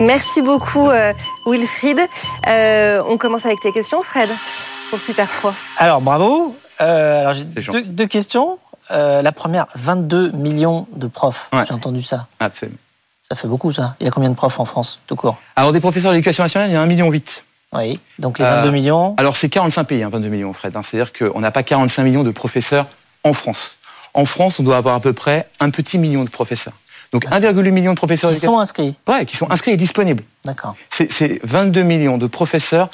Merci 0.00 0.42
beaucoup, 0.42 0.90
euh, 0.90 1.12
Wilfried. 1.46 2.00
Euh, 2.48 3.02
on 3.08 3.16
commence 3.16 3.46
avec 3.46 3.60
tes 3.60 3.72
questions, 3.72 4.00
Fred, 4.02 4.28
pour 4.90 5.00
Superprof. 5.00 5.74
Alors, 5.78 6.00
bravo. 6.00 6.56
Euh, 6.80 7.20
alors, 7.20 7.32
j'ai 7.32 7.46
C'est 7.56 7.94
deux, 7.94 8.06
questions. 8.06 8.58
Euh, 8.90 9.22
la 9.22 9.32
première, 9.32 9.66
22 9.74 10.30
millions 10.32 10.86
de 10.94 11.06
profs. 11.06 11.48
Ouais. 11.52 11.64
J'ai 11.66 11.74
entendu 11.74 12.02
ça. 12.02 12.26
Absolument. 12.38 12.78
Ça 13.22 13.34
fait 13.34 13.48
beaucoup, 13.48 13.72
ça. 13.72 13.96
Il 14.00 14.04
y 14.04 14.08
a 14.08 14.12
combien 14.12 14.30
de 14.30 14.34
profs 14.36 14.60
en 14.60 14.64
France, 14.64 15.00
tout 15.06 15.16
court? 15.16 15.38
Alors, 15.56 15.72
des 15.72 15.80
professeurs 15.80 16.12
d'éducation 16.12 16.44
nationale, 16.44 16.68
il 16.70 16.74
y 16.74 16.76
a 16.76 16.82
1,8 16.84 16.86
million. 16.86 17.10
Oui. 17.72 18.00
Donc, 18.18 18.38
les 18.38 18.44
Euh, 18.44 18.56
22 18.62 18.70
millions. 18.70 19.14
Alors 19.18 19.36
c'est 19.36 19.48
45 19.48 19.84
pays, 19.84 20.02
hein, 20.04 20.08
22 20.10 20.28
millions, 20.28 20.52
Fred. 20.52 20.76
hein. 20.76 20.82
C'est-à-dire 20.84 21.12
qu'on 21.12 21.40
n'a 21.40 21.50
pas 21.50 21.64
45 21.64 22.04
millions 22.04 22.22
de 22.22 22.30
professeurs 22.30 22.86
en 23.24 23.32
France. 23.32 23.76
En 24.14 24.24
France, 24.24 24.60
on 24.60 24.62
doit 24.62 24.76
avoir 24.76 24.94
à 24.94 25.00
peu 25.00 25.12
près 25.12 25.48
un 25.58 25.70
petit 25.70 25.98
million 25.98 26.22
de 26.24 26.30
professeurs. 26.30 26.74
Donc 27.12 27.26
1,8 27.26 27.70
million 27.72 27.92
de 27.92 27.96
professeurs 27.98 28.30
Qui 28.30 28.38
sont 28.38 28.58
inscrits. 28.60 28.94
ouais, 29.08 29.26
qui 29.26 29.36
sont 29.36 29.50
inscrits 29.50 29.72
et 29.72 29.76
disponibles. 29.76 30.22
D'accord. 30.44 30.74
C'est 30.90 31.10
c'est 31.12 31.40
22 31.44 31.82
millions 31.82 32.18
de 32.18 32.26
professeurs 32.28 32.88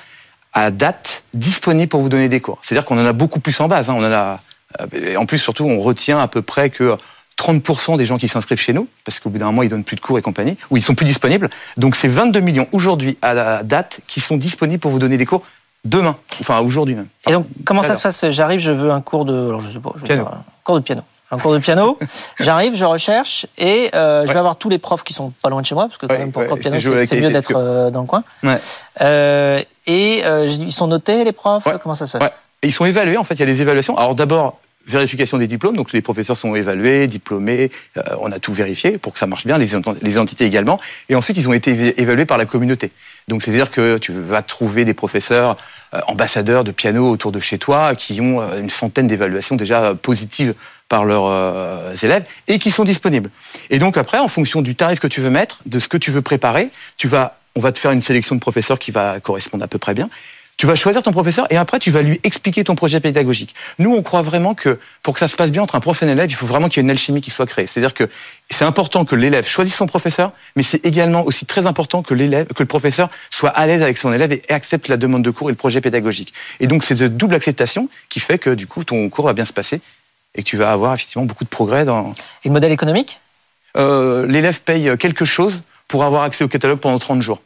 à 0.52 0.70
date 0.70 1.24
disponibles 1.34 1.88
pour 1.88 2.00
vous 2.02 2.08
donner 2.08 2.28
des 2.28 2.40
cours. 2.40 2.58
C'est-à-dire 2.62 2.84
qu'on 2.84 3.00
en 3.00 3.06
a 3.06 3.12
beaucoup 3.12 3.40
plus 3.40 3.58
en 3.60 3.68
base. 3.68 3.88
hein. 3.90 3.94
On 3.96 4.04
en 4.04 4.12
a, 4.12 4.40
euh, 4.80 4.86
et 5.12 5.16
en 5.16 5.26
plus, 5.26 5.38
surtout, 5.38 5.64
on 5.64 5.80
retient 5.80 6.18
à 6.20 6.28
peu 6.28 6.42
près 6.42 6.70
que 6.70 6.96
30% 7.38 7.96
des 7.96 8.04
gens 8.06 8.18
qui 8.18 8.28
s'inscrivent 8.28 8.60
chez 8.60 8.72
nous, 8.72 8.86
parce 9.04 9.18
qu'au 9.18 9.30
bout 9.30 9.38
d'un 9.38 9.46
moment, 9.46 9.62
ils 9.62 9.68
donnent 9.68 9.84
plus 9.84 9.96
de 9.96 10.00
cours 10.00 10.18
et 10.18 10.22
compagnie, 10.22 10.56
ou 10.70 10.76
ils 10.76 10.82
sont 10.82 10.94
plus 10.94 11.06
disponibles. 11.06 11.48
Donc 11.76 11.96
c'est 11.96 12.08
22 12.08 12.40
millions 12.40 12.68
aujourd'hui 12.72 13.16
à 13.22 13.34
la 13.34 13.62
date 13.62 14.00
qui 14.06 14.20
sont 14.20 14.36
disponibles 14.36 14.80
pour 14.80 14.90
vous 14.90 14.98
donner 14.98 15.16
des 15.16 15.26
cours 15.26 15.42
demain, 15.84 16.16
enfin 16.40 16.60
aujourd'hui 16.60 16.94
même. 16.94 17.08
Et 17.26 17.32
donc, 17.32 17.46
comment 17.64 17.82
ça 17.82 17.94
se 17.96 18.02
passe? 18.02 18.28
J'arrive, 18.30 18.60
je 18.60 18.70
veux 18.70 18.90
un 18.92 19.00
cours 19.00 19.24
de. 19.24 19.32
Alors, 19.48 19.60
je 19.60 19.70
sais 19.70 19.80
pas. 19.80 19.90
Je 19.96 20.00
veux 20.02 20.06
Piano. 20.06 20.22
dire, 20.24 20.32
un 20.32 20.44
cours 20.62 20.76
de 20.76 20.84
piano. 20.84 21.02
Un 21.32 21.38
cours 21.38 21.54
de 21.54 21.58
piano. 21.58 21.98
J'arrive, 22.38 22.76
je 22.76 22.84
recherche 22.84 23.46
et 23.56 23.88
euh, 23.94 24.20
je 24.22 24.26
vais 24.26 24.34
Ouais. 24.34 24.38
avoir 24.38 24.56
tous 24.56 24.68
les 24.68 24.78
profs 24.78 25.02
qui 25.02 25.14
sont 25.14 25.32
pas 25.42 25.48
loin 25.48 25.62
de 25.62 25.66
chez 25.66 25.74
moi, 25.74 25.86
parce 25.86 25.96
que 25.96 26.04
quand 26.06 26.12
Ouais, 26.12 26.20
même 26.20 26.30
pour 26.30 26.42
ouais, 26.42 26.58
piano, 26.58 26.78
c'est 27.06 27.16
mieux 27.18 27.30
d'être 27.30 27.54
euh, 27.56 27.90
dans 27.90 28.02
le 28.02 28.06
coin. 28.06 28.22
Euh, 29.00 29.60
et 29.86 30.22
ils 30.46 30.72
sont 30.72 30.86
notés, 30.86 31.24
les 31.24 31.32
profs? 31.32 31.64
Comment 31.82 31.94
ça 31.94 32.06
se 32.06 32.16
passe? 32.16 32.32
Ils 32.62 32.72
sont 32.72 32.84
évalués, 32.84 33.16
en 33.16 33.24
fait, 33.24 33.34
il 33.34 33.40
y 33.40 33.44
a 33.44 33.46
des 33.46 33.62
évaluations. 33.62 33.96
Alors 33.96 34.14
d'abord, 34.14 34.58
vérification 34.86 35.38
des 35.38 35.46
diplômes, 35.46 35.76
donc 35.76 35.92
les 35.92 36.02
professeurs 36.02 36.36
sont 36.36 36.54
évalués, 36.54 37.06
diplômés, 37.06 37.70
euh, 37.96 38.02
on 38.20 38.30
a 38.30 38.38
tout 38.38 38.52
vérifié 38.52 38.98
pour 38.98 39.12
que 39.14 39.18
ça 39.18 39.26
marche 39.26 39.46
bien, 39.46 39.56
les, 39.56 39.68
les 40.02 40.18
entités 40.18 40.44
également. 40.44 40.78
Et 41.08 41.14
ensuite, 41.14 41.36
ils 41.38 41.48
ont 41.48 41.52
été 41.52 41.72
éva- 41.72 41.94
évalués 41.96 42.26
par 42.26 42.36
la 42.36 42.44
communauté. 42.46 42.92
Donc 43.28 43.42
c'est-à-dire 43.42 43.70
que 43.70 43.98
tu 43.98 44.12
vas 44.12 44.42
trouver 44.42 44.84
des 44.84 44.94
professeurs 44.94 45.56
euh, 45.94 46.00
ambassadeurs 46.08 46.64
de 46.64 46.72
piano 46.72 47.08
autour 47.08 47.30
de 47.32 47.38
chez 47.40 47.58
toi 47.58 47.94
qui 47.94 48.20
ont 48.20 48.42
une 48.58 48.70
centaine 48.70 49.06
d'évaluations 49.06 49.54
déjà 49.56 49.94
positives 49.94 50.54
par 50.92 51.06
leurs 51.06 51.24
euh, 51.24 51.96
élèves 52.02 52.26
et 52.48 52.58
qui 52.58 52.70
sont 52.70 52.84
disponibles. 52.84 53.30
Et 53.70 53.78
donc 53.78 53.96
après, 53.96 54.18
en 54.18 54.28
fonction 54.28 54.60
du 54.60 54.74
tarif 54.74 55.00
que 55.00 55.06
tu 55.06 55.22
veux 55.22 55.30
mettre, 55.30 55.62
de 55.64 55.78
ce 55.78 55.88
que 55.88 55.96
tu 55.96 56.10
veux 56.10 56.20
préparer, 56.20 56.68
tu 56.98 57.08
vas 57.08 57.38
on 57.54 57.60
va 57.60 57.72
te 57.72 57.78
faire 57.78 57.92
une 57.92 58.02
sélection 58.02 58.34
de 58.34 58.40
professeurs 58.40 58.78
qui 58.78 58.90
va 58.90 59.18
correspondre 59.18 59.64
à 59.64 59.68
peu 59.68 59.78
près 59.78 59.94
bien. 59.94 60.10
Tu 60.58 60.66
vas 60.66 60.74
choisir 60.74 61.02
ton 61.02 61.10
professeur 61.10 61.46
et 61.50 61.56
après 61.56 61.78
tu 61.78 61.90
vas 61.90 62.02
lui 62.02 62.20
expliquer 62.24 62.62
ton 62.62 62.74
projet 62.74 63.00
pédagogique. 63.00 63.54
Nous, 63.78 63.90
on 63.90 64.02
croit 64.02 64.20
vraiment 64.20 64.54
que 64.54 64.78
pour 65.02 65.14
que 65.14 65.20
ça 65.20 65.28
se 65.28 65.36
passe 65.36 65.50
bien 65.50 65.62
entre 65.62 65.76
un 65.76 65.80
prof 65.80 66.02
et 66.02 66.06
un 66.06 66.10
élève, 66.10 66.30
il 66.30 66.34
faut 66.34 66.46
vraiment 66.46 66.68
qu'il 66.68 66.76
y 66.76 66.80
ait 66.80 66.84
une 66.84 66.90
alchimie 66.90 67.22
qui 67.22 67.30
soit 67.30 67.46
créée. 67.46 67.66
C'est-à-dire 67.66 67.94
que 67.94 68.04
c'est 68.50 68.66
important 68.66 69.06
que 69.06 69.16
l'élève 69.16 69.46
choisisse 69.46 69.74
son 69.74 69.86
professeur, 69.86 70.32
mais 70.56 70.62
c'est 70.62 70.84
également 70.84 71.24
aussi 71.24 71.46
très 71.46 71.66
important 71.66 72.02
que 72.02 72.12
l'élève, 72.12 72.48
que 72.48 72.62
le 72.62 72.68
professeur 72.68 73.08
soit 73.30 73.48
à 73.48 73.66
l'aise 73.66 73.82
avec 73.82 73.96
son 73.96 74.12
élève 74.12 74.30
et 74.30 74.42
accepte 74.50 74.88
la 74.88 74.98
demande 74.98 75.22
de 75.22 75.30
cours 75.30 75.48
et 75.48 75.52
le 75.52 75.56
projet 75.56 75.80
pédagogique. 75.80 76.34
Et 76.60 76.66
donc 76.66 76.84
c'est 76.84 76.96
cette 76.96 77.16
double 77.16 77.34
acceptation 77.34 77.88
qui 78.10 78.20
fait 78.20 78.38
que 78.38 78.50
du 78.50 78.66
coup 78.66 78.84
ton 78.84 79.08
cours 79.08 79.24
va 79.24 79.32
bien 79.32 79.46
se 79.46 79.54
passer 79.54 79.80
et 80.34 80.42
que 80.42 80.48
tu 80.48 80.56
vas 80.56 80.72
avoir 80.72 80.94
effectivement 80.94 81.24
beaucoup 81.26 81.44
de 81.44 81.48
progrès 81.48 81.84
dans. 81.84 82.12
Et 82.44 82.48
le 82.48 82.52
modèle 82.52 82.72
économique 82.72 83.20
Euh, 83.76 84.26
l'élève 84.26 84.60
paye 84.62 84.96
quelque 84.98 85.24
chose 85.24 85.62
pour 85.88 86.04
avoir 86.04 86.22
accès 86.24 86.44
au 86.44 86.48
catalogue 86.48 86.78
pendant 86.78 86.98
30 86.98 87.22
jours. 87.22 87.40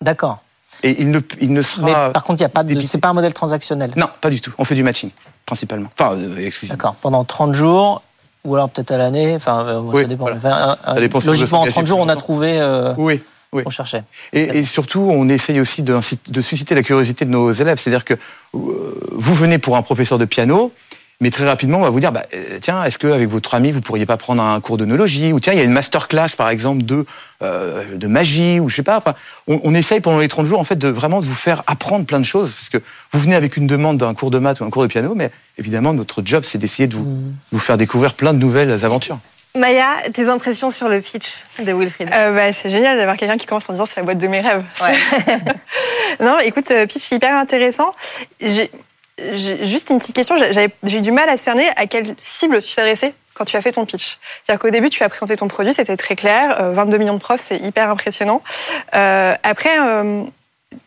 D'accord. 0.00 0.38
Et 0.82 1.00
il 1.00 1.10
ne, 1.10 1.20
il 1.40 1.52
ne 1.52 1.62
sera. 1.62 1.84
Mais 1.86 2.12
par 2.12 2.24
contre, 2.24 2.40
il 2.40 2.42
y 2.42 2.46
a 2.46 2.50
pas 2.50 2.62
de, 2.64 2.78
c'est 2.80 2.98
pas 2.98 3.08
un 3.08 3.12
modèle 3.14 3.32
transactionnel. 3.34 3.92
Non, 3.96 4.08
pas 4.20 4.28
du 4.30 4.40
tout. 4.40 4.52
On 4.58 4.64
fait 4.64 4.74
du 4.74 4.82
matching, 4.82 5.10
principalement. 5.46 5.88
Enfin, 5.98 6.14
euh, 6.16 6.36
excusez-moi. 6.38 6.76
D'accord. 6.76 6.94
Pendant 6.96 7.24
30 7.24 7.54
jours, 7.54 8.02
ou 8.44 8.54
alors 8.54 8.68
peut-être 8.68 8.90
à 8.90 8.98
l'année. 8.98 9.34
Enfin, 9.36 9.64
euh, 9.66 9.80
Oui, 9.80 10.02
ça 10.02 10.08
dépend. 10.08 10.24
voilà. 10.24 10.36
Enfin, 10.38 10.76
Ça 10.94 11.00
dépend 11.00 11.20
logiquement, 11.24 11.58
en 11.58 11.62
engagez 11.62 11.72
30 11.74 11.86
jours, 11.86 11.98
on 12.00 12.08
a 12.08 12.16
trouvé. 12.16 12.58
Euh, 12.60 12.92
Oui, 12.98 13.22
oui. 13.52 13.62
On 13.64 13.70
cherchait. 13.70 14.02
Et, 14.34 14.58
et 14.58 14.64
surtout, 14.64 15.00
on 15.00 15.28
essaye 15.28 15.60
aussi 15.60 15.82
de, 15.82 15.98
de 16.28 16.40
susciter 16.42 16.74
la 16.74 16.82
curiosité 16.82 17.24
de 17.24 17.30
nos 17.30 17.52
élèves. 17.52 17.78
C'est-à-dire 17.78 18.04
que 18.04 18.14
euh, 18.14 19.00
vous 19.12 19.34
venez 19.34 19.58
pour 19.58 19.76
un 19.78 19.82
professeur 19.82 20.18
de 20.18 20.24
piano, 20.26 20.72
mais 21.20 21.30
très 21.30 21.46
rapidement, 21.46 21.78
on 21.78 21.82
va 21.82 21.90
vous 21.90 22.00
dire, 22.00 22.12
bah, 22.12 22.24
euh, 22.34 22.58
tiens, 22.60 22.82
est-ce 22.84 22.98
qu'avec 22.98 23.28
votre 23.28 23.54
ami, 23.54 23.70
vous 23.70 23.80
pourriez 23.80 24.04
pas 24.04 24.16
prendre 24.16 24.42
un 24.42 24.60
cours 24.60 24.76
d'onologie 24.76 25.32
Ou 25.32 25.40
tiens, 25.40 25.52
il 25.52 25.58
y 25.58 25.62
a 25.62 25.64
une 25.64 25.72
masterclass, 25.72 26.30
par 26.36 26.48
exemple, 26.48 26.82
de, 26.82 27.06
euh, 27.42 27.96
de 27.96 28.06
magie, 28.06 28.58
ou 28.58 28.68
je 28.68 28.76
sais 28.76 28.82
pas. 28.82 28.96
Enfin, 28.96 29.14
on, 29.46 29.60
on 29.62 29.74
essaye 29.74 30.00
pendant 30.00 30.18
les 30.18 30.28
30 30.28 30.46
jours, 30.46 30.60
en 30.60 30.64
fait, 30.64 30.76
de 30.76 30.88
vraiment 30.88 31.20
vous 31.20 31.34
faire 31.34 31.62
apprendre 31.66 32.04
plein 32.04 32.18
de 32.18 32.24
choses. 32.24 32.52
Parce 32.52 32.68
que 32.68 32.78
vous 33.12 33.20
venez 33.20 33.36
avec 33.36 33.56
une 33.56 33.66
demande 33.66 33.98
d'un 33.98 34.12
cours 34.14 34.30
de 34.30 34.38
maths 34.38 34.60
ou 34.60 34.64
un 34.64 34.70
cours 34.70 34.82
de 34.82 34.88
piano, 34.88 35.14
mais 35.14 35.30
évidemment, 35.56 35.92
notre 35.92 36.22
job, 36.24 36.42
c'est 36.44 36.58
d'essayer 36.58 36.88
de 36.88 36.96
vous, 36.96 37.32
vous 37.52 37.58
faire 37.58 37.76
découvrir 37.76 38.14
plein 38.14 38.34
de 38.34 38.38
nouvelles 38.38 38.84
aventures. 38.84 39.18
Maya, 39.56 40.10
tes 40.12 40.28
impressions 40.28 40.72
sur 40.72 40.88
le 40.88 41.00
pitch 41.00 41.44
de 41.64 41.72
Wilfried? 41.72 42.10
Euh, 42.12 42.34
bah, 42.34 42.52
c'est 42.52 42.70
génial 42.70 42.98
d'avoir 42.98 43.16
quelqu'un 43.16 43.36
qui 43.36 43.46
commence 43.46 43.70
en 43.70 43.72
disant 43.72 43.86
c'est 43.86 43.98
la 43.98 44.02
boîte 44.02 44.18
de 44.18 44.26
mes 44.26 44.40
rêves. 44.40 44.64
Ouais. 44.82 44.96
non, 46.20 46.40
écoute, 46.40 46.72
pitch 46.88 47.12
hyper 47.12 47.36
intéressant. 47.36 47.92
J'ai 48.40 48.68
juste 49.18 49.90
une 49.90 49.98
petite 49.98 50.14
question. 50.14 50.36
J'ai- 50.36 51.00
du 51.00 51.12
mal 51.12 51.28
à 51.28 51.36
cerner 51.36 51.68
à 51.76 51.86
quelle 51.86 52.14
cible 52.18 52.62
tu 52.62 52.74
t'adressais 52.74 53.14
quand 53.34 53.44
tu 53.44 53.56
as 53.56 53.62
fait 53.62 53.72
ton 53.72 53.84
pitch. 53.84 54.18
C'est-à-dire 54.44 54.60
qu'au 54.60 54.70
début, 54.70 54.90
tu 54.90 55.02
as 55.02 55.08
présenté 55.08 55.36
ton 55.36 55.48
produit, 55.48 55.74
c'était 55.74 55.96
très 55.96 56.14
clair. 56.16 56.60
euh, 56.60 56.72
22 56.72 56.98
millions 56.98 57.14
de 57.14 57.18
profs, 57.20 57.40
c'est 57.42 57.58
hyper 57.58 57.90
impressionnant. 57.90 58.42
Euh, 58.94 59.34
après, 59.42 59.76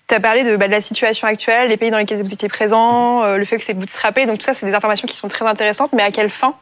tu 0.08 0.16
as 0.16 0.20
parlé 0.20 0.44
de, 0.44 0.56
bah, 0.56 0.68
de 0.68 0.72
la 0.72 0.82
situation 0.82 1.28
actuelle, 1.28 1.70
les 1.70 1.78
pays 1.78 1.92
dans 1.92 1.98
lesquels 1.98 2.22
vous 2.22 2.34
étiez 2.34 2.48
présents, 2.50 3.24
euh, 3.24 3.38
le 3.38 3.46
fait 3.46 3.58
que 3.58 3.64
c'est 3.64 3.74
bootstrappé. 3.74 4.26
Donc 4.26 4.40
tout 4.40 4.46
ça, 4.46 4.54
c'est 4.54 4.66
des 4.66 4.74
informations 4.74 5.08
qui 5.08 5.16
sont 5.18 5.28
très 5.28 5.46
intéressantes, 5.46 5.92
mais 5.94 6.04
à 6.04 6.12
quelle 6.12 6.30
fin? 6.30 6.56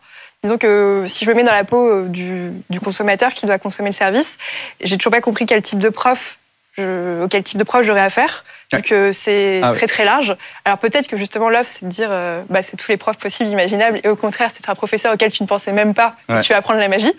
Disons 0.43 0.57
que 0.57 1.05
si 1.07 1.25
je 1.25 1.29
me 1.31 1.35
mets 1.35 1.43
dans 1.43 1.51
la 1.51 1.63
peau 1.63 1.87
euh, 1.87 2.07
du 2.07 2.79
consommateur 2.79 3.33
qui 3.33 3.45
doit 3.45 3.57
consommer 3.57 3.89
le 3.89 3.95
service, 3.95 4.37
j'ai 4.81 4.97
toujours 4.97 5.11
pas 5.11 5.21
compris 5.21 5.45
quel 5.45 5.61
type 5.61 5.79
de 5.79 5.89
prof, 5.89 6.37
je, 6.77 7.23
auquel 7.23 7.43
type 7.43 7.57
de 7.57 7.63
prof 7.63 7.83
j'aurais 7.85 8.01
affaire, 8.01 8.43
vu 8.71 8.77
Ouais. 8.77 8.81
que 8.83 9.11
c'est 9.11 9.61
Ah 9.63 9.71
très 9.71 9.87
très 9.87 10.05
large. 10.05 10.35
Alors 10.65 10.77
peut-être 10.77 11.07
que 11.07 11.17
justement 11.17 11.49
l'offre, 11.49 11.69
c'est 11.69 11.85
de 11.85 11.89
dire, 11.91 12.07
euh, 12.11 12.41
bah, 12.49 12.61
c'est 12.63 12.77
tous 12.77 12.89
les 12.89 12.97
profs 12.97 13.17
possibles, 13.17 13.49
imaginables, 13.49 13.99
et 14.03 14.09
au 14.09 14.15
contraire, 14.15 14.49
c'est 14.53 14.69
un 14.69 14.75
professeur 14.75 15.13
auquel 15.13 15.31
tu 15.31 15.43
ne 15.43 15.47
pensais 15.47 15.71
même 15.71 15.93
pas, 15.93 16.15
et 16.29 16.33
Ouais. 16.33 16.41
tu 16.41 16.51
vas 16.51 16.57
apprendre 16.59 16.79
la 16.79 16.87
magie. 16.87 17.13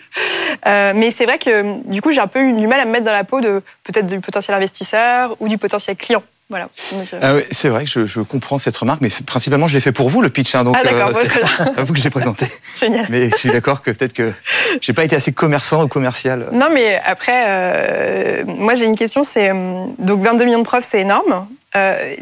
Euh, 0.67 0.93
mais 0.95 1.11
c'est 1.11 1.25
vrai 1.27 1.39
que 1.39 1.83
du 1.91 2.01
coup, 2.03 2.13
j'ai 2.13 2.21
un 2.21 2.27
peu 2.27 2.41
eu 2.41 2.53
du 2.53 2.67
mal 2.67 2.81
à 2.81 2.85
me 2.85 2.91
mettre 2.93 3.05
dans 3.05 3.13
la 3.13 3.25
peau 3.25 3.41
de 3.41 3.63
peut-être 3.85 4.07
du 4.07 4.21
potentiel 4.21 4.57
investisseur 4.57 5.37
ou 5.41 5.49
du 5.49 5.59
potentiel 5.59 5.97
client. 5.97 6.23
Voilà. 6.49 6.69
Euh, 6.93 7.19
Ah 7.23 7.35
oui, 7.35 7.43
c'est 7.51 7.69
vrai 7.69 7.85
que 7.85 7.91
je, 7.91 8.07
je 8.07 8.21
comprends 8.21 8.59
cette 8.59 8.77
remarque, 8.77 9.01
mais 9.01 9.09
principalement, 9.27 9.67
je 9.67 9.75
l'ai 9.75 9.81
fait 9.81 9.91
pour 9.91 10.09
vous, 10.11 10.23
le 10.23 10.29
pitch. 10.31 10.55
hein, 10.55 10.63
donc, 10.63 10.77
Ah, 10.79 10.89
à 11.77 11.83
vous 11.83 11.93
que 11.93 11.99
j'ai 11.99 12.11
présenté. 12.11 12.47
génial. 12.81 13.07
Mais 13.09 13.31
je 13.31 13.37
suis 13.37 13.51
d'accord 13.51 13.83
que 13.83 13.91
peut-être 13.91 14.13
que 14.13 14.33
j'ai 14.81 14.93
pas 14.93 15.03
été 15.05 15.17
assez 15.17 15.33
commerçant 15.33 15.83
ou 15.83 15.89
commercial. 15.89 16.49
Non, 16.53 16.69
mais 16.73 17.01
après, 17.05 17.45
euh, 17.49 18.45
moi 18.47 18.77
j'ai 18.77 18.87
une 18.87 18.97
question, 18.97 19.25
c'est 19.25 19.51
euh, 19.51 19.87
donc 19.99 20.21
22 20.21 20.45
millions 20.45 20.59
de 20.61 20.65
profs, 20.65 20.85
c'est 20.85 21.01
énorme. 21.01 21.49
Euh, 21.75 22.15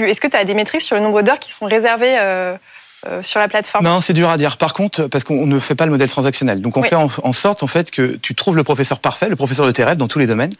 Est-ce 0.00 0.20
que 0.20 0.26
tu 0.26 0.36
as 0.36 0.44
des 0.44 0.54
métriques 0.54 0.82
sur 0.82 0.96
le 0.96 1.02
nombre 1.02 1.22
d'heures 1.22 1.38
qui 1.38 1.52
sont 1.52 1.66
réservées 1.66 2.18
euh, 3.06 3.22
sur 3.22 3.38
la 3.38 3.46
plateforme 3.48 3.84
Non, 3.84 4.00
c'est 4.00 4.12
dur 4.12 4.28
à 4.28 4.36
dire. 4.36 4.56
Par 4.56 4.72
contre, 4.74 5.06
parce 5.06 5.22
qu'on 5.24 5.46
ne 5.46 5.58
fait 5.60 5.74
pas 5.76 5.84
le 5.84 5.92
modèle 5.92 6.08
transactionnel. 6.08 6.60
Donc, 6.60 6.76
on 6.76 6.80
Oui. 6.82 6.88
fait 6.88 6.96
en, 6.96 7.08
en 7.22 7.32
sorte, 7.32 7.62
en 7.62 7.66
fait, 7.68 7.90
que 7.90 8.16
tu 8.16 8.34
trouves 8.34 8.56
le 8.56 8.64
professeur 8.64 8.98
parfait, 8.98 9.28
le 9.28 9.36
professeur 9.36 9.66
de 9.66 9.70
tes 9.70 9.84
rêves 9.84 9.96
dans 9.98 10.08
tous 10.08 10.18
les 10.18 10.26
domaines. 10.26 10.52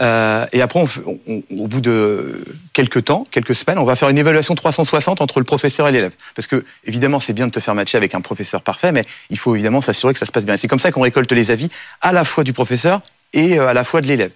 Euh, 0.00 0.44
et 0.52 0.60
après, 0.60 0.80
on 0.80 1.18
on- 1.26 1.42
au 1.58 1.66
bout 1.68 1.80
de 1.80 2.44
quelques 2.74 3.04
temps, 3.06 3.24
quelques 3.30 3.54
semaines, 3.54 3.78
on 3.78 3.84
va 3.84 3.96
faire 3.96 4.08
une 4.10 4.18
évaluation 4.18 4.54
360 4.54 5.20
entre 5.20 5.38
le 5.40 5.44
professeur 5.44 5.88
et 5.88 5.92
l'élève. 5.92 6.12
Parce 6.34 6.46
que, 6.46 6.64
évidemment, 6.84 7.18
c'est 7.20 7.32
bien 7.32 7.46
de 7.46 7.52
te 7.52 7.60
faire 7.60 7.74
matcher 7.74 7.96
avec 7.96 8.14
un 8.14 8.20
professeur 8.20 8.60
parfait, 8.62 8.92
mais 8.92 9.02
il 9.30 9.38
faut 9.38 9.54
évidemment 9.54 9.80
s'assurer 9.80 10.12
que 10.12 10.18
ça 10.18 10.26
se 10.26 10.32
passe 10.32 10.44
bien. 10.44 10.56
C'est 10.56 10.68
comme 10.68 10.80
ça 10.80 10.92
qu'on 10.92 11.00
récolte 11.02 11.32
les 11.32 11.50
avis 11.50 11.68
à 12.02 12.12
la 12.12 12.24
fois 12.24 12.44
du 12.44 12.52
professeur 12.52 13.00
et 13.32 13.58
euh, 13.58 13.68
à 13.68 13.74
la 13.74 13.84
fois 13.84 14.00
de 14.02 14.06
l'élève. 14.06 14.32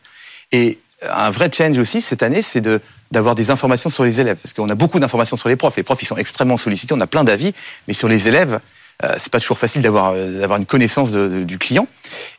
Et 0.52 0.78
un 1.08 1.30
vrai 1.30 1.50
challenge 1.52 1.78
aussi 1.78 2.00
cette 2.00 2.22
année, 2.22 2.42
c'est 2.42 2.60
de 2.60 2.80
d'avoir 3.12 3.34
des 3.34 3.50
informations 3.50 3.90
sur 3.90 4.04
les 4.04 4.20
élèves, 4.20 4.36
parce 4.40 4.52
qu'on 4.52 4.68
a 4.68 4.74
beaucoup 4.76 5.00
d'informations 5.00 5.36
sur 5.36 5.48
les 5.48 5.56
profs. 5.56 5.76
Les 5.76 5.82
profs, 5.82 6.00
ils 6.02 6.06
sont 6.06 6.16
extrêmement 6.16 6.56
sollicités, 6.56 6.94
on 6.94 7.00
a 7.00 7.08
plein 7.08 7.24
d'avis, 7.24 7.52
mais 7.88 7.94
sur 7.94 8.06
les 8.06 8.28
élèves, 8.28 8.60
euh, 9.02 9.14
c'est 9.18 9.32
pas 9.32 9.40
toujours 9.40 9.58
facile 9.58 9.82
d'avoir 9.82 10.12
euh, 10.14 10.40
d'avoir 10.40 10.58
une 10.60 10.66
connaissance 10.66 11.10
de- 11.10 11.26
de- 11.26 11.42
du 11.42 11.58
client. 11.58 11.88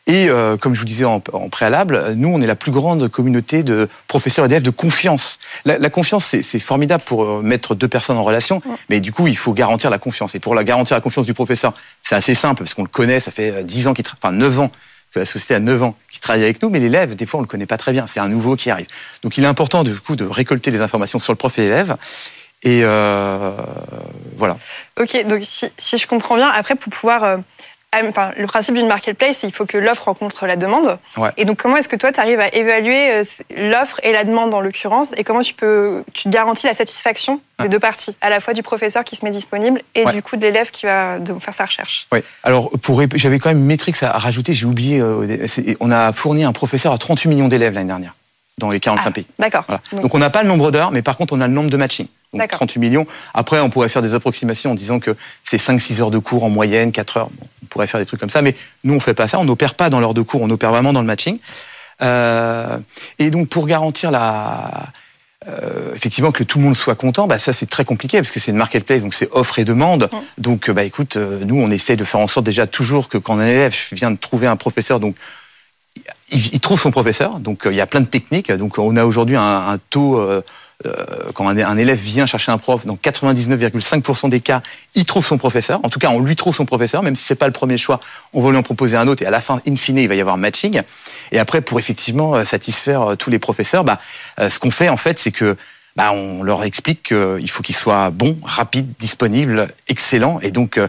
Et 0.08 0.30
euh, 0.30 0.56
comme 0.56 0.74
je 0.74 0.80
vous 0.80 0.86
disais 0.86 1.04
en, 1.04 1.22
en 1.34 1.50
préalable, 1.50 2.14
nous, 2.16 2.30
on 2.30 2.40
est 2.40 2.48
la 2.48 2.56
plus 2.56 2.72
grande 2.72 3.10
communauté 3.10 3.64
de 3.64 3.90
professeurs 4.08 4.46
et 4.46 4.48
d'élèves 4.48 4.64
de 4.64 4.70
confiance. 4.70 5.40
La, 5.66 5.78
la 5.78 5.90
confiance, 5.90 6.24
c'est 6.42 6.60
formidable 6.60 7.04
pour 7.06 7.24
euh, 7.26 7.42
mettre 7.42 7.76
deux 7.76 7.90
personnes 7.90 8.16
en 8.18 8.24
relation, 8.24 8.62
mais 8.90 9.02
du 9.02 9.12
coup, 9.12 9.28
il 9.28 9.36
faut 9.36 9.52
garantir 9.54 9.90
la 9.90 9.98
confiance. 9.98 10.36
Et 10.36 10.40
pour 10.40 10.56
la 10.56 10.64
garantir 10.64 10.96
la 10.96 11.02
confiance 11.02 11.26
du 11.26 11.34
professeur, 11.34 11.74
c'est 12.04 12.16
assez 12.16 12.36
simple, 12.36 12.64
parce 12.64 12.76
qu'on 12.76 12.84
le 12.84 12.88
connaît, 12.90 13.20
ça 13.20 13.32
fait 13.32 13.52
euh, 13.52 13.64
10 13.64 13.88
ans 13.88 13.94
qu'il, 13.94 14.06
enfin 14.08 14.32
9 14.32 14.60
ans 14.62 14.72
la 15.16 15.26
société 15.26 15.56
a 15.56 15.60
9 15.60 15.84
ans 15.84 15.96
qui 16.12 16.20
travaille 16.20 16.44
avec 16.44 16.62
nous, 16.62 16.70
mais 16.70 16.80
l'élève, 16.80 17.16
des 17.16 17.26
fois, 17.26 17.40
on 17.40 17.42
le 17.42 17.48
connaît 17.48 17.66
pas 17.66 17.78
très 17.78 17.92
bien. 17.92 18.08
C'est 18.08 18.20
un 18.20 18.30
nouveau 18.30 18.56
qui 18.56 18.70
arrive. 18.70 18.88
Donc, 19.24 19.38
il 19.38 19.44
est 19.44 19.48
important, 19.48 19.84
du 19.84 19.94
coup, 19.96 20.16
de 20.16 20.26
récolter 20.26 20.72
des 20.72 20.82
informations 20.82 21.20
sur 21.20 21.34
le 21.34 21.38
prof 21.38 21.58
et 21.58 21.64
l'élève. 21.64 21.96
Et 22.64 22.82
euh, 22.84 23.52
voilà. 24.38 24.58
Ok, 25.00 25.26
donc 25.26 25.42
si, 25.44 25.68
si 25.78 25.98
je 25.98 26.08
comprends 26.08 26.36
bien, 26.36 26.50
après 26.50 26.76
pour 26.76 26.92
pouvoir. 26.92 27.40
Enfin, 28.10 28.32
le 28.38 28.48
principe 28.48 28.76
d'une 28.76 28.88
marketplace, 28.88 29.40
c'est 29.40 29.48
il 29.48 29.54
faut 29.54 29.66
que 29.66 29.78
l'offre 29.78 30.06
rencontre 30.06 30.46
la 30.48 30.56
demande. 30.56 30.98
Ouais. 31.18 31.30
Et 31.38 31.46
donc, 31.46 31.58
comment 31.62 31.76
est-ce 31.78 31.90
que 31.90 31.96
toi, 31.96 32.12
tu 32.12 32.20
arrives 32.20 32.40
à 32.40 32.54
évaluer 32.56 33.12
euh, 33.12 33.24
l'offre 33.56 34.00
et 34.04 34.14
la 34.14 34.24
demande 34.24 34.54
en 34.54 34.62
l'occurrence 34.62 35.14
Et 35.18 35.24
comment 35.24 35.42
tu 35.42 35.54
peux, 35.54 36.04
tu 36.14 36.30
garantis 36.30 36.66
la 36.68 36.74
satisfaction 36.74 37.42
des 37.62 37.70
deux 37.70 37.80
parties, 37.80 38.16
à 38.22 38.30
la 38.30 38.40
fois 38.40 38.54
du 38.54 38.64
professeur 38.64 39.04
qui 39.04 39.16
se 39.16 39.24
met 39.26 39.30
disponible 39.32 39.82
et 39.94 40.04
Ouais. 40.06 40.14
du 40.14 40.24
coup 40.24 40.36
de 40.36 40.42
l'élève 40.42 40.72
qui 40.72 40.86
va 40.86 41.18
faire 41.40 41.54
sa 41.54 41.66
recherche? 41.66 42.08
Ouais. 42.12 42.24
Alors, 42.44 42.72
pour, 42.82 43.02
j'avais 43.16 43.38
quand 43.40 43.50
même 43.50 43.60
une 43.60 43.66
métrique 43.66 44.02
à 44.02 44.12
rajouter, 44.18 44.54
j'ai 44.54 44.66
oublié. 44.66 45.00
euh, 45.00 45.46
on 45.80 45.92
a 45.92 46.12
fourni 46.14 46.44
un 46.44 46.54
professeur 46.54 46.92
à 46.94 46.98
38 46.98 47.30
millions 47.30 47.48
d'élèves 47.50 47.74
l'année 47.74 47.88
dernière, 47.88 48.16
dans 48.58 48.72
les 48.72 48.80
45 48.80 49.04
Ah, 49.08 49.12
pays. 49.12 49.28
D'accord. 49.38 49.64
Voilà. 49.68 49.82
Donc- 49.92 50.02
Donc, 50.02 50.16
on 50.16 50.20
n'a 50.20 50.30
pas 50.30 50.42
le 50.44 50.48
nombre 50.50 50.72
d'heures, 50.72 50.92
mais 50.92 51.02
par 51.02 51.18
contre, 51.18 51.34
on 51.34 51.42
a 51.42 51.48
le 51.48 51.54
nombre 51.54 51.70
de 51.70 51.78
matching. 51.78 52.08
Donc 52.34 52.42
D'accord. 52.42 52.60
38 52.60 52.80
millions. 52.80 53.08
Après, 53.34 53.60
on 53.60 53.70
pourrait 53.70 53.90
faire 53.90 54.02
des 54.02 54.14
approximations 54.14 54.72
en 54.72 54.76
disant 54.76 55.00
que 55.00 55.16
c'est 55.44 55.58
5-6 55.58 56.02
heures 56.02 56.12
de 56.12 56.18
cours 56.18 56.44
en 56.44 56.50
moyenne, 56.50 56.92
4 56.92 57.18
heures. 57.18 57.30
Bon, 57.30 57.48
on 57.64 57.66
pourrait 57.66 57.88
faire 57.88 58.00
des 58.00 58.06
trucs 58.06 58.20
comme 58.20 58.30
ça, 58.30 58.42
mais 58.42 58.56
nous, 58.84 58.94
on 58.94 59.00
fait 59.00 59.14
pas 59.14 59.28
ça. 59.28 59.40
On 59.40 59.46
n'opère 59.46 59.76
pas 59.76 59.90
dans 59.90 60.00
l'heure 60.00 60.14
de 60.14 60.22
cours, 60.22 60.42
on 60.42 60.50
opère 60.50 60.72
vraiment 60.72 60.94
dans 60.94 61.02
le 61.02 61.08
matching. 61.08 61.40
Euh, 62.02 62.78
et 63.20 63.32
donc, 63.32 63.50
pour 63.50 63.68
garantir 63.68 64.12
la, 64.12 64.92
euh, 65.48 65.96
effectivement 65.96 66.32
que 66.32 66.44
tout 66.44 66.60
le 66.60 66.66
monde 66.66 66.76
soit 66.76 66.94
content, 66.94 67.26
bah 67.26 67.40
ça 67.40 67.52
c'est 67.52 67.66
très 67.66 67.84
compliqué 67.84 68.20
parce 68.20 68.30
que 68.30 68.40
c'est 68.40 68.52
une 68.52 68.58
marketplace, 68.58 69.02
donc 69.02 69.16
c'est 69.16 69.28
offre 69.32 69.58
et 69.58 69.66
demande. 69.66 70.08
Donc 70.38 70.70
euh, 70.70 70.74
bah 70.74 70.84
écoute, 70.84 71.18
euh, 71.18 71.40
nous 71.44 71.56
on 71.56 71.72
essaie 71.72 71.96
de 71.96 72.04
faire 72.04 72.20
en 72.20 72.28
sorte 72.28 72.46
déjà 72.46 72.68
toujours 72.68 73.10
que 73.10 73.18
quand 73.18 73.40
un 73.40 73.48
élève 73.48 73.76
vient 73.92 74.12
de 74.12 74.18
trouver 74.18 74.46
un 74.46 74.56
professeur, 74.56 75.00
donc 75.00 75.16
il, 76.30 76.60
trouve 76.60 76.80
son 76.80 76.92
professeur. 76.92 77.40
Donc 77.40 77.64
il 77.66 77.74
y 77.74 77.82
a 77.82 77.88
plein 77.88 78.02
de 78.02 78.06
techniques. 78.06 78.52
Donc 78.52 78.78
on 78.78 78.96
a 78.98 79.04
aujourd'hui 79.04 79.36
un, 79.36 79.68
un 79.68 79.80
taux 79.90 80.24
quand 81.34 81.48
un, 81.48 81.58
un 81.58 81.78
élève 81.78 82.00
vient 82.00 82.26
chercher 82.26 82.52
un 82.52 82.58
prof, 82.58 82.86
dans 82.86 82.96
99,5% 82.96 84.30
des 84.30 84.42
cas, 84.42 84.62
il 84.96 85.06
trouve 85.06 85.26
son 85.26 85.38
professeur. 85.38 85.80
En 85.84 85.90
tout 85.90 86.00
cas, 86.00 86.10
on 86.10 86.20
lui 86.20 86.36
trouve 86.36 86.56
son 86.56 86.66
professeur, 86.66 87.04
même 87.04 87.16
si 87.16 87.24
c'est 87.24 87.36
pas 87.36 87.48
le 87.48 87.54
premier 87.54 87.78
choix, 87.78 88.00
on 88.34 88.42
va 88.42 88.52
lui 88.52 88.58
en 88.58 88.64
proposer 88.64 88.98
un 88.98 89.08
autre. 89.08 89.24
Et 89.24 89.26
à 89.26 89.32
la 89.32 89.42
fin, 89.42 89.62
in 89.68 89.76
fine, 89.76 89.98
il 89.98 90.08
va 90.08 90.16
y 90.16 90.22
avoir 90.22 90.38
matching. 90.38 90.82
Et 91.32 91.40
après, 91.40 91.62
pour 91.62 91.80
effectivement 91.80 92.36
euh, 92.36 92.46
satisfaire 92.46 93.12
euh, 93.12 93.16
tous 93.16 93.30
les 93.30 93.40
professeurs, 93.40 93.84
bah, 93.84 94.00
euh, 94.40 94.50
ce 94.50 94.60
qu'on 94.60 94.72
fait 94.72 94.90
en 94.90 94.98
fait, 94.98 95.20
c'est 95.20 95.32
que 95.32 95.56
bah, 95.96 96.12
on 96.14 96.44
leur 96.44 96.64
explique 96.64 97.04
qu'il 97.04 97.50
faut 97.50 97.64
qu'ils 97.64 97.76
soient 97.76 98.10
bons, 98.12 98.38
rapides, 98.44 98.94
disponibles, 98.98 99.68
excellents. 99.88 100.40
Et 100.42 100.52
donc, 100.52 100.78
euh, 100.78 100.88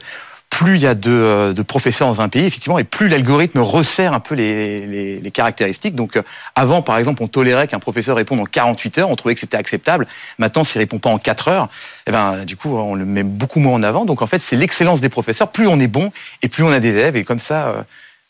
plus 0.53 0.77
il 0.77 0.83
y 0.83 0.87
a 0.87 0.95
de, 0.95 1.11
euh, 1.11 1.53
de 1.55 1.63
professeurs 1.63 2.09
dans 2.09 2.21
un 2.21 2.29
pays, 2.29 2.45
effectivement, 2.45 2.79
et 2.79 2.85
plus 2.85 3.09
l'algorithme 3.09 3.61
resserre 3.61 4.13
un 4.13 4.21
peu 4.21 4.35
les, 4.35 4.87
les, 4.87 5.19
les 5.19 5.31
caractéristiques. 5.31 5.95
Donc, 5.95 6.19
euh, 6.19 6.23
avant, 6.55 6.83
par 6.83 6.99
exemple, 6.99 7.23
on 7.23 7.27
tolérait 7.27 7.67
qu'un 7.69 7.79
professeur 7.79 8.17
réponde 8.17 8.39
en 8.39 8.45
48 8.45 8.99
heures, 8.99 9.09
on 9.09 9.17
trouvait 9.17 9.33
que 9.33 9.41
c'était 9.41 9.57
acceptable. 9.57 10.07
Maintenant, 10.37 10.63
s'il 10.63 10.79
répond 10.79 10.99
pas 10.99 11.09
en 11.09 11.17
4 11.17 11.49
heures, 11.49 11.69
eh 12.07 12.11
ben, 12.11 12.45
du 12.45 12.59
coup, 12.59 12.77
on 12.77 12.95
le 12.95 13.07
met 13.07 13.23
beaucoup 13.23 13.61
moins 13.61 13.73
en 13.73 13.83
avant. 13.83 14.05
Donc, 14.05 14.21
en 14.21 14.27
fait, 14.27 14.41
c'est 14.41 14.57
l'excellence 14.57 15.01
des 15.01 15.09
professeurs. 15.09 15.51
Plus 15.51 15.67
on 15.67 15.81
est 15.81 15.87
bon, 15.87 16.13
et 16.43 16.49
plus 16.49 16.63
on 16.65 16.71
a 16.71 16.81
des 16.81 16.91
élèves, 16.91 17.17
et 17.17 17.25
comme 17.25 17.39
ça, 17.39 17.69
euh, 17.69 17.83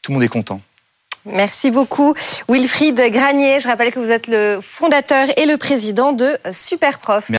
tout 0.05 0.13
le 0.13 0.15
monde 0.15 0.23
est 0.23 0.29
content. 0.29 0.61
Merci 1.25 1.71
beaucoup. 1.71 2.15
Wilfried 2.49 3.01
Granier, 3.13 3.61
je 3.61 3.69
rappelle 3.69 3.93
que 3.93 4.01
vous 4.01 4.11
êtes 4.11 4.27
le 4.27 4.59
fondateur 4.61 5.29
et 5.37 5.47
le 5.47 5.57
président 5.57 6.13
de 6.13 6.37
Superprof. 6.51 7.31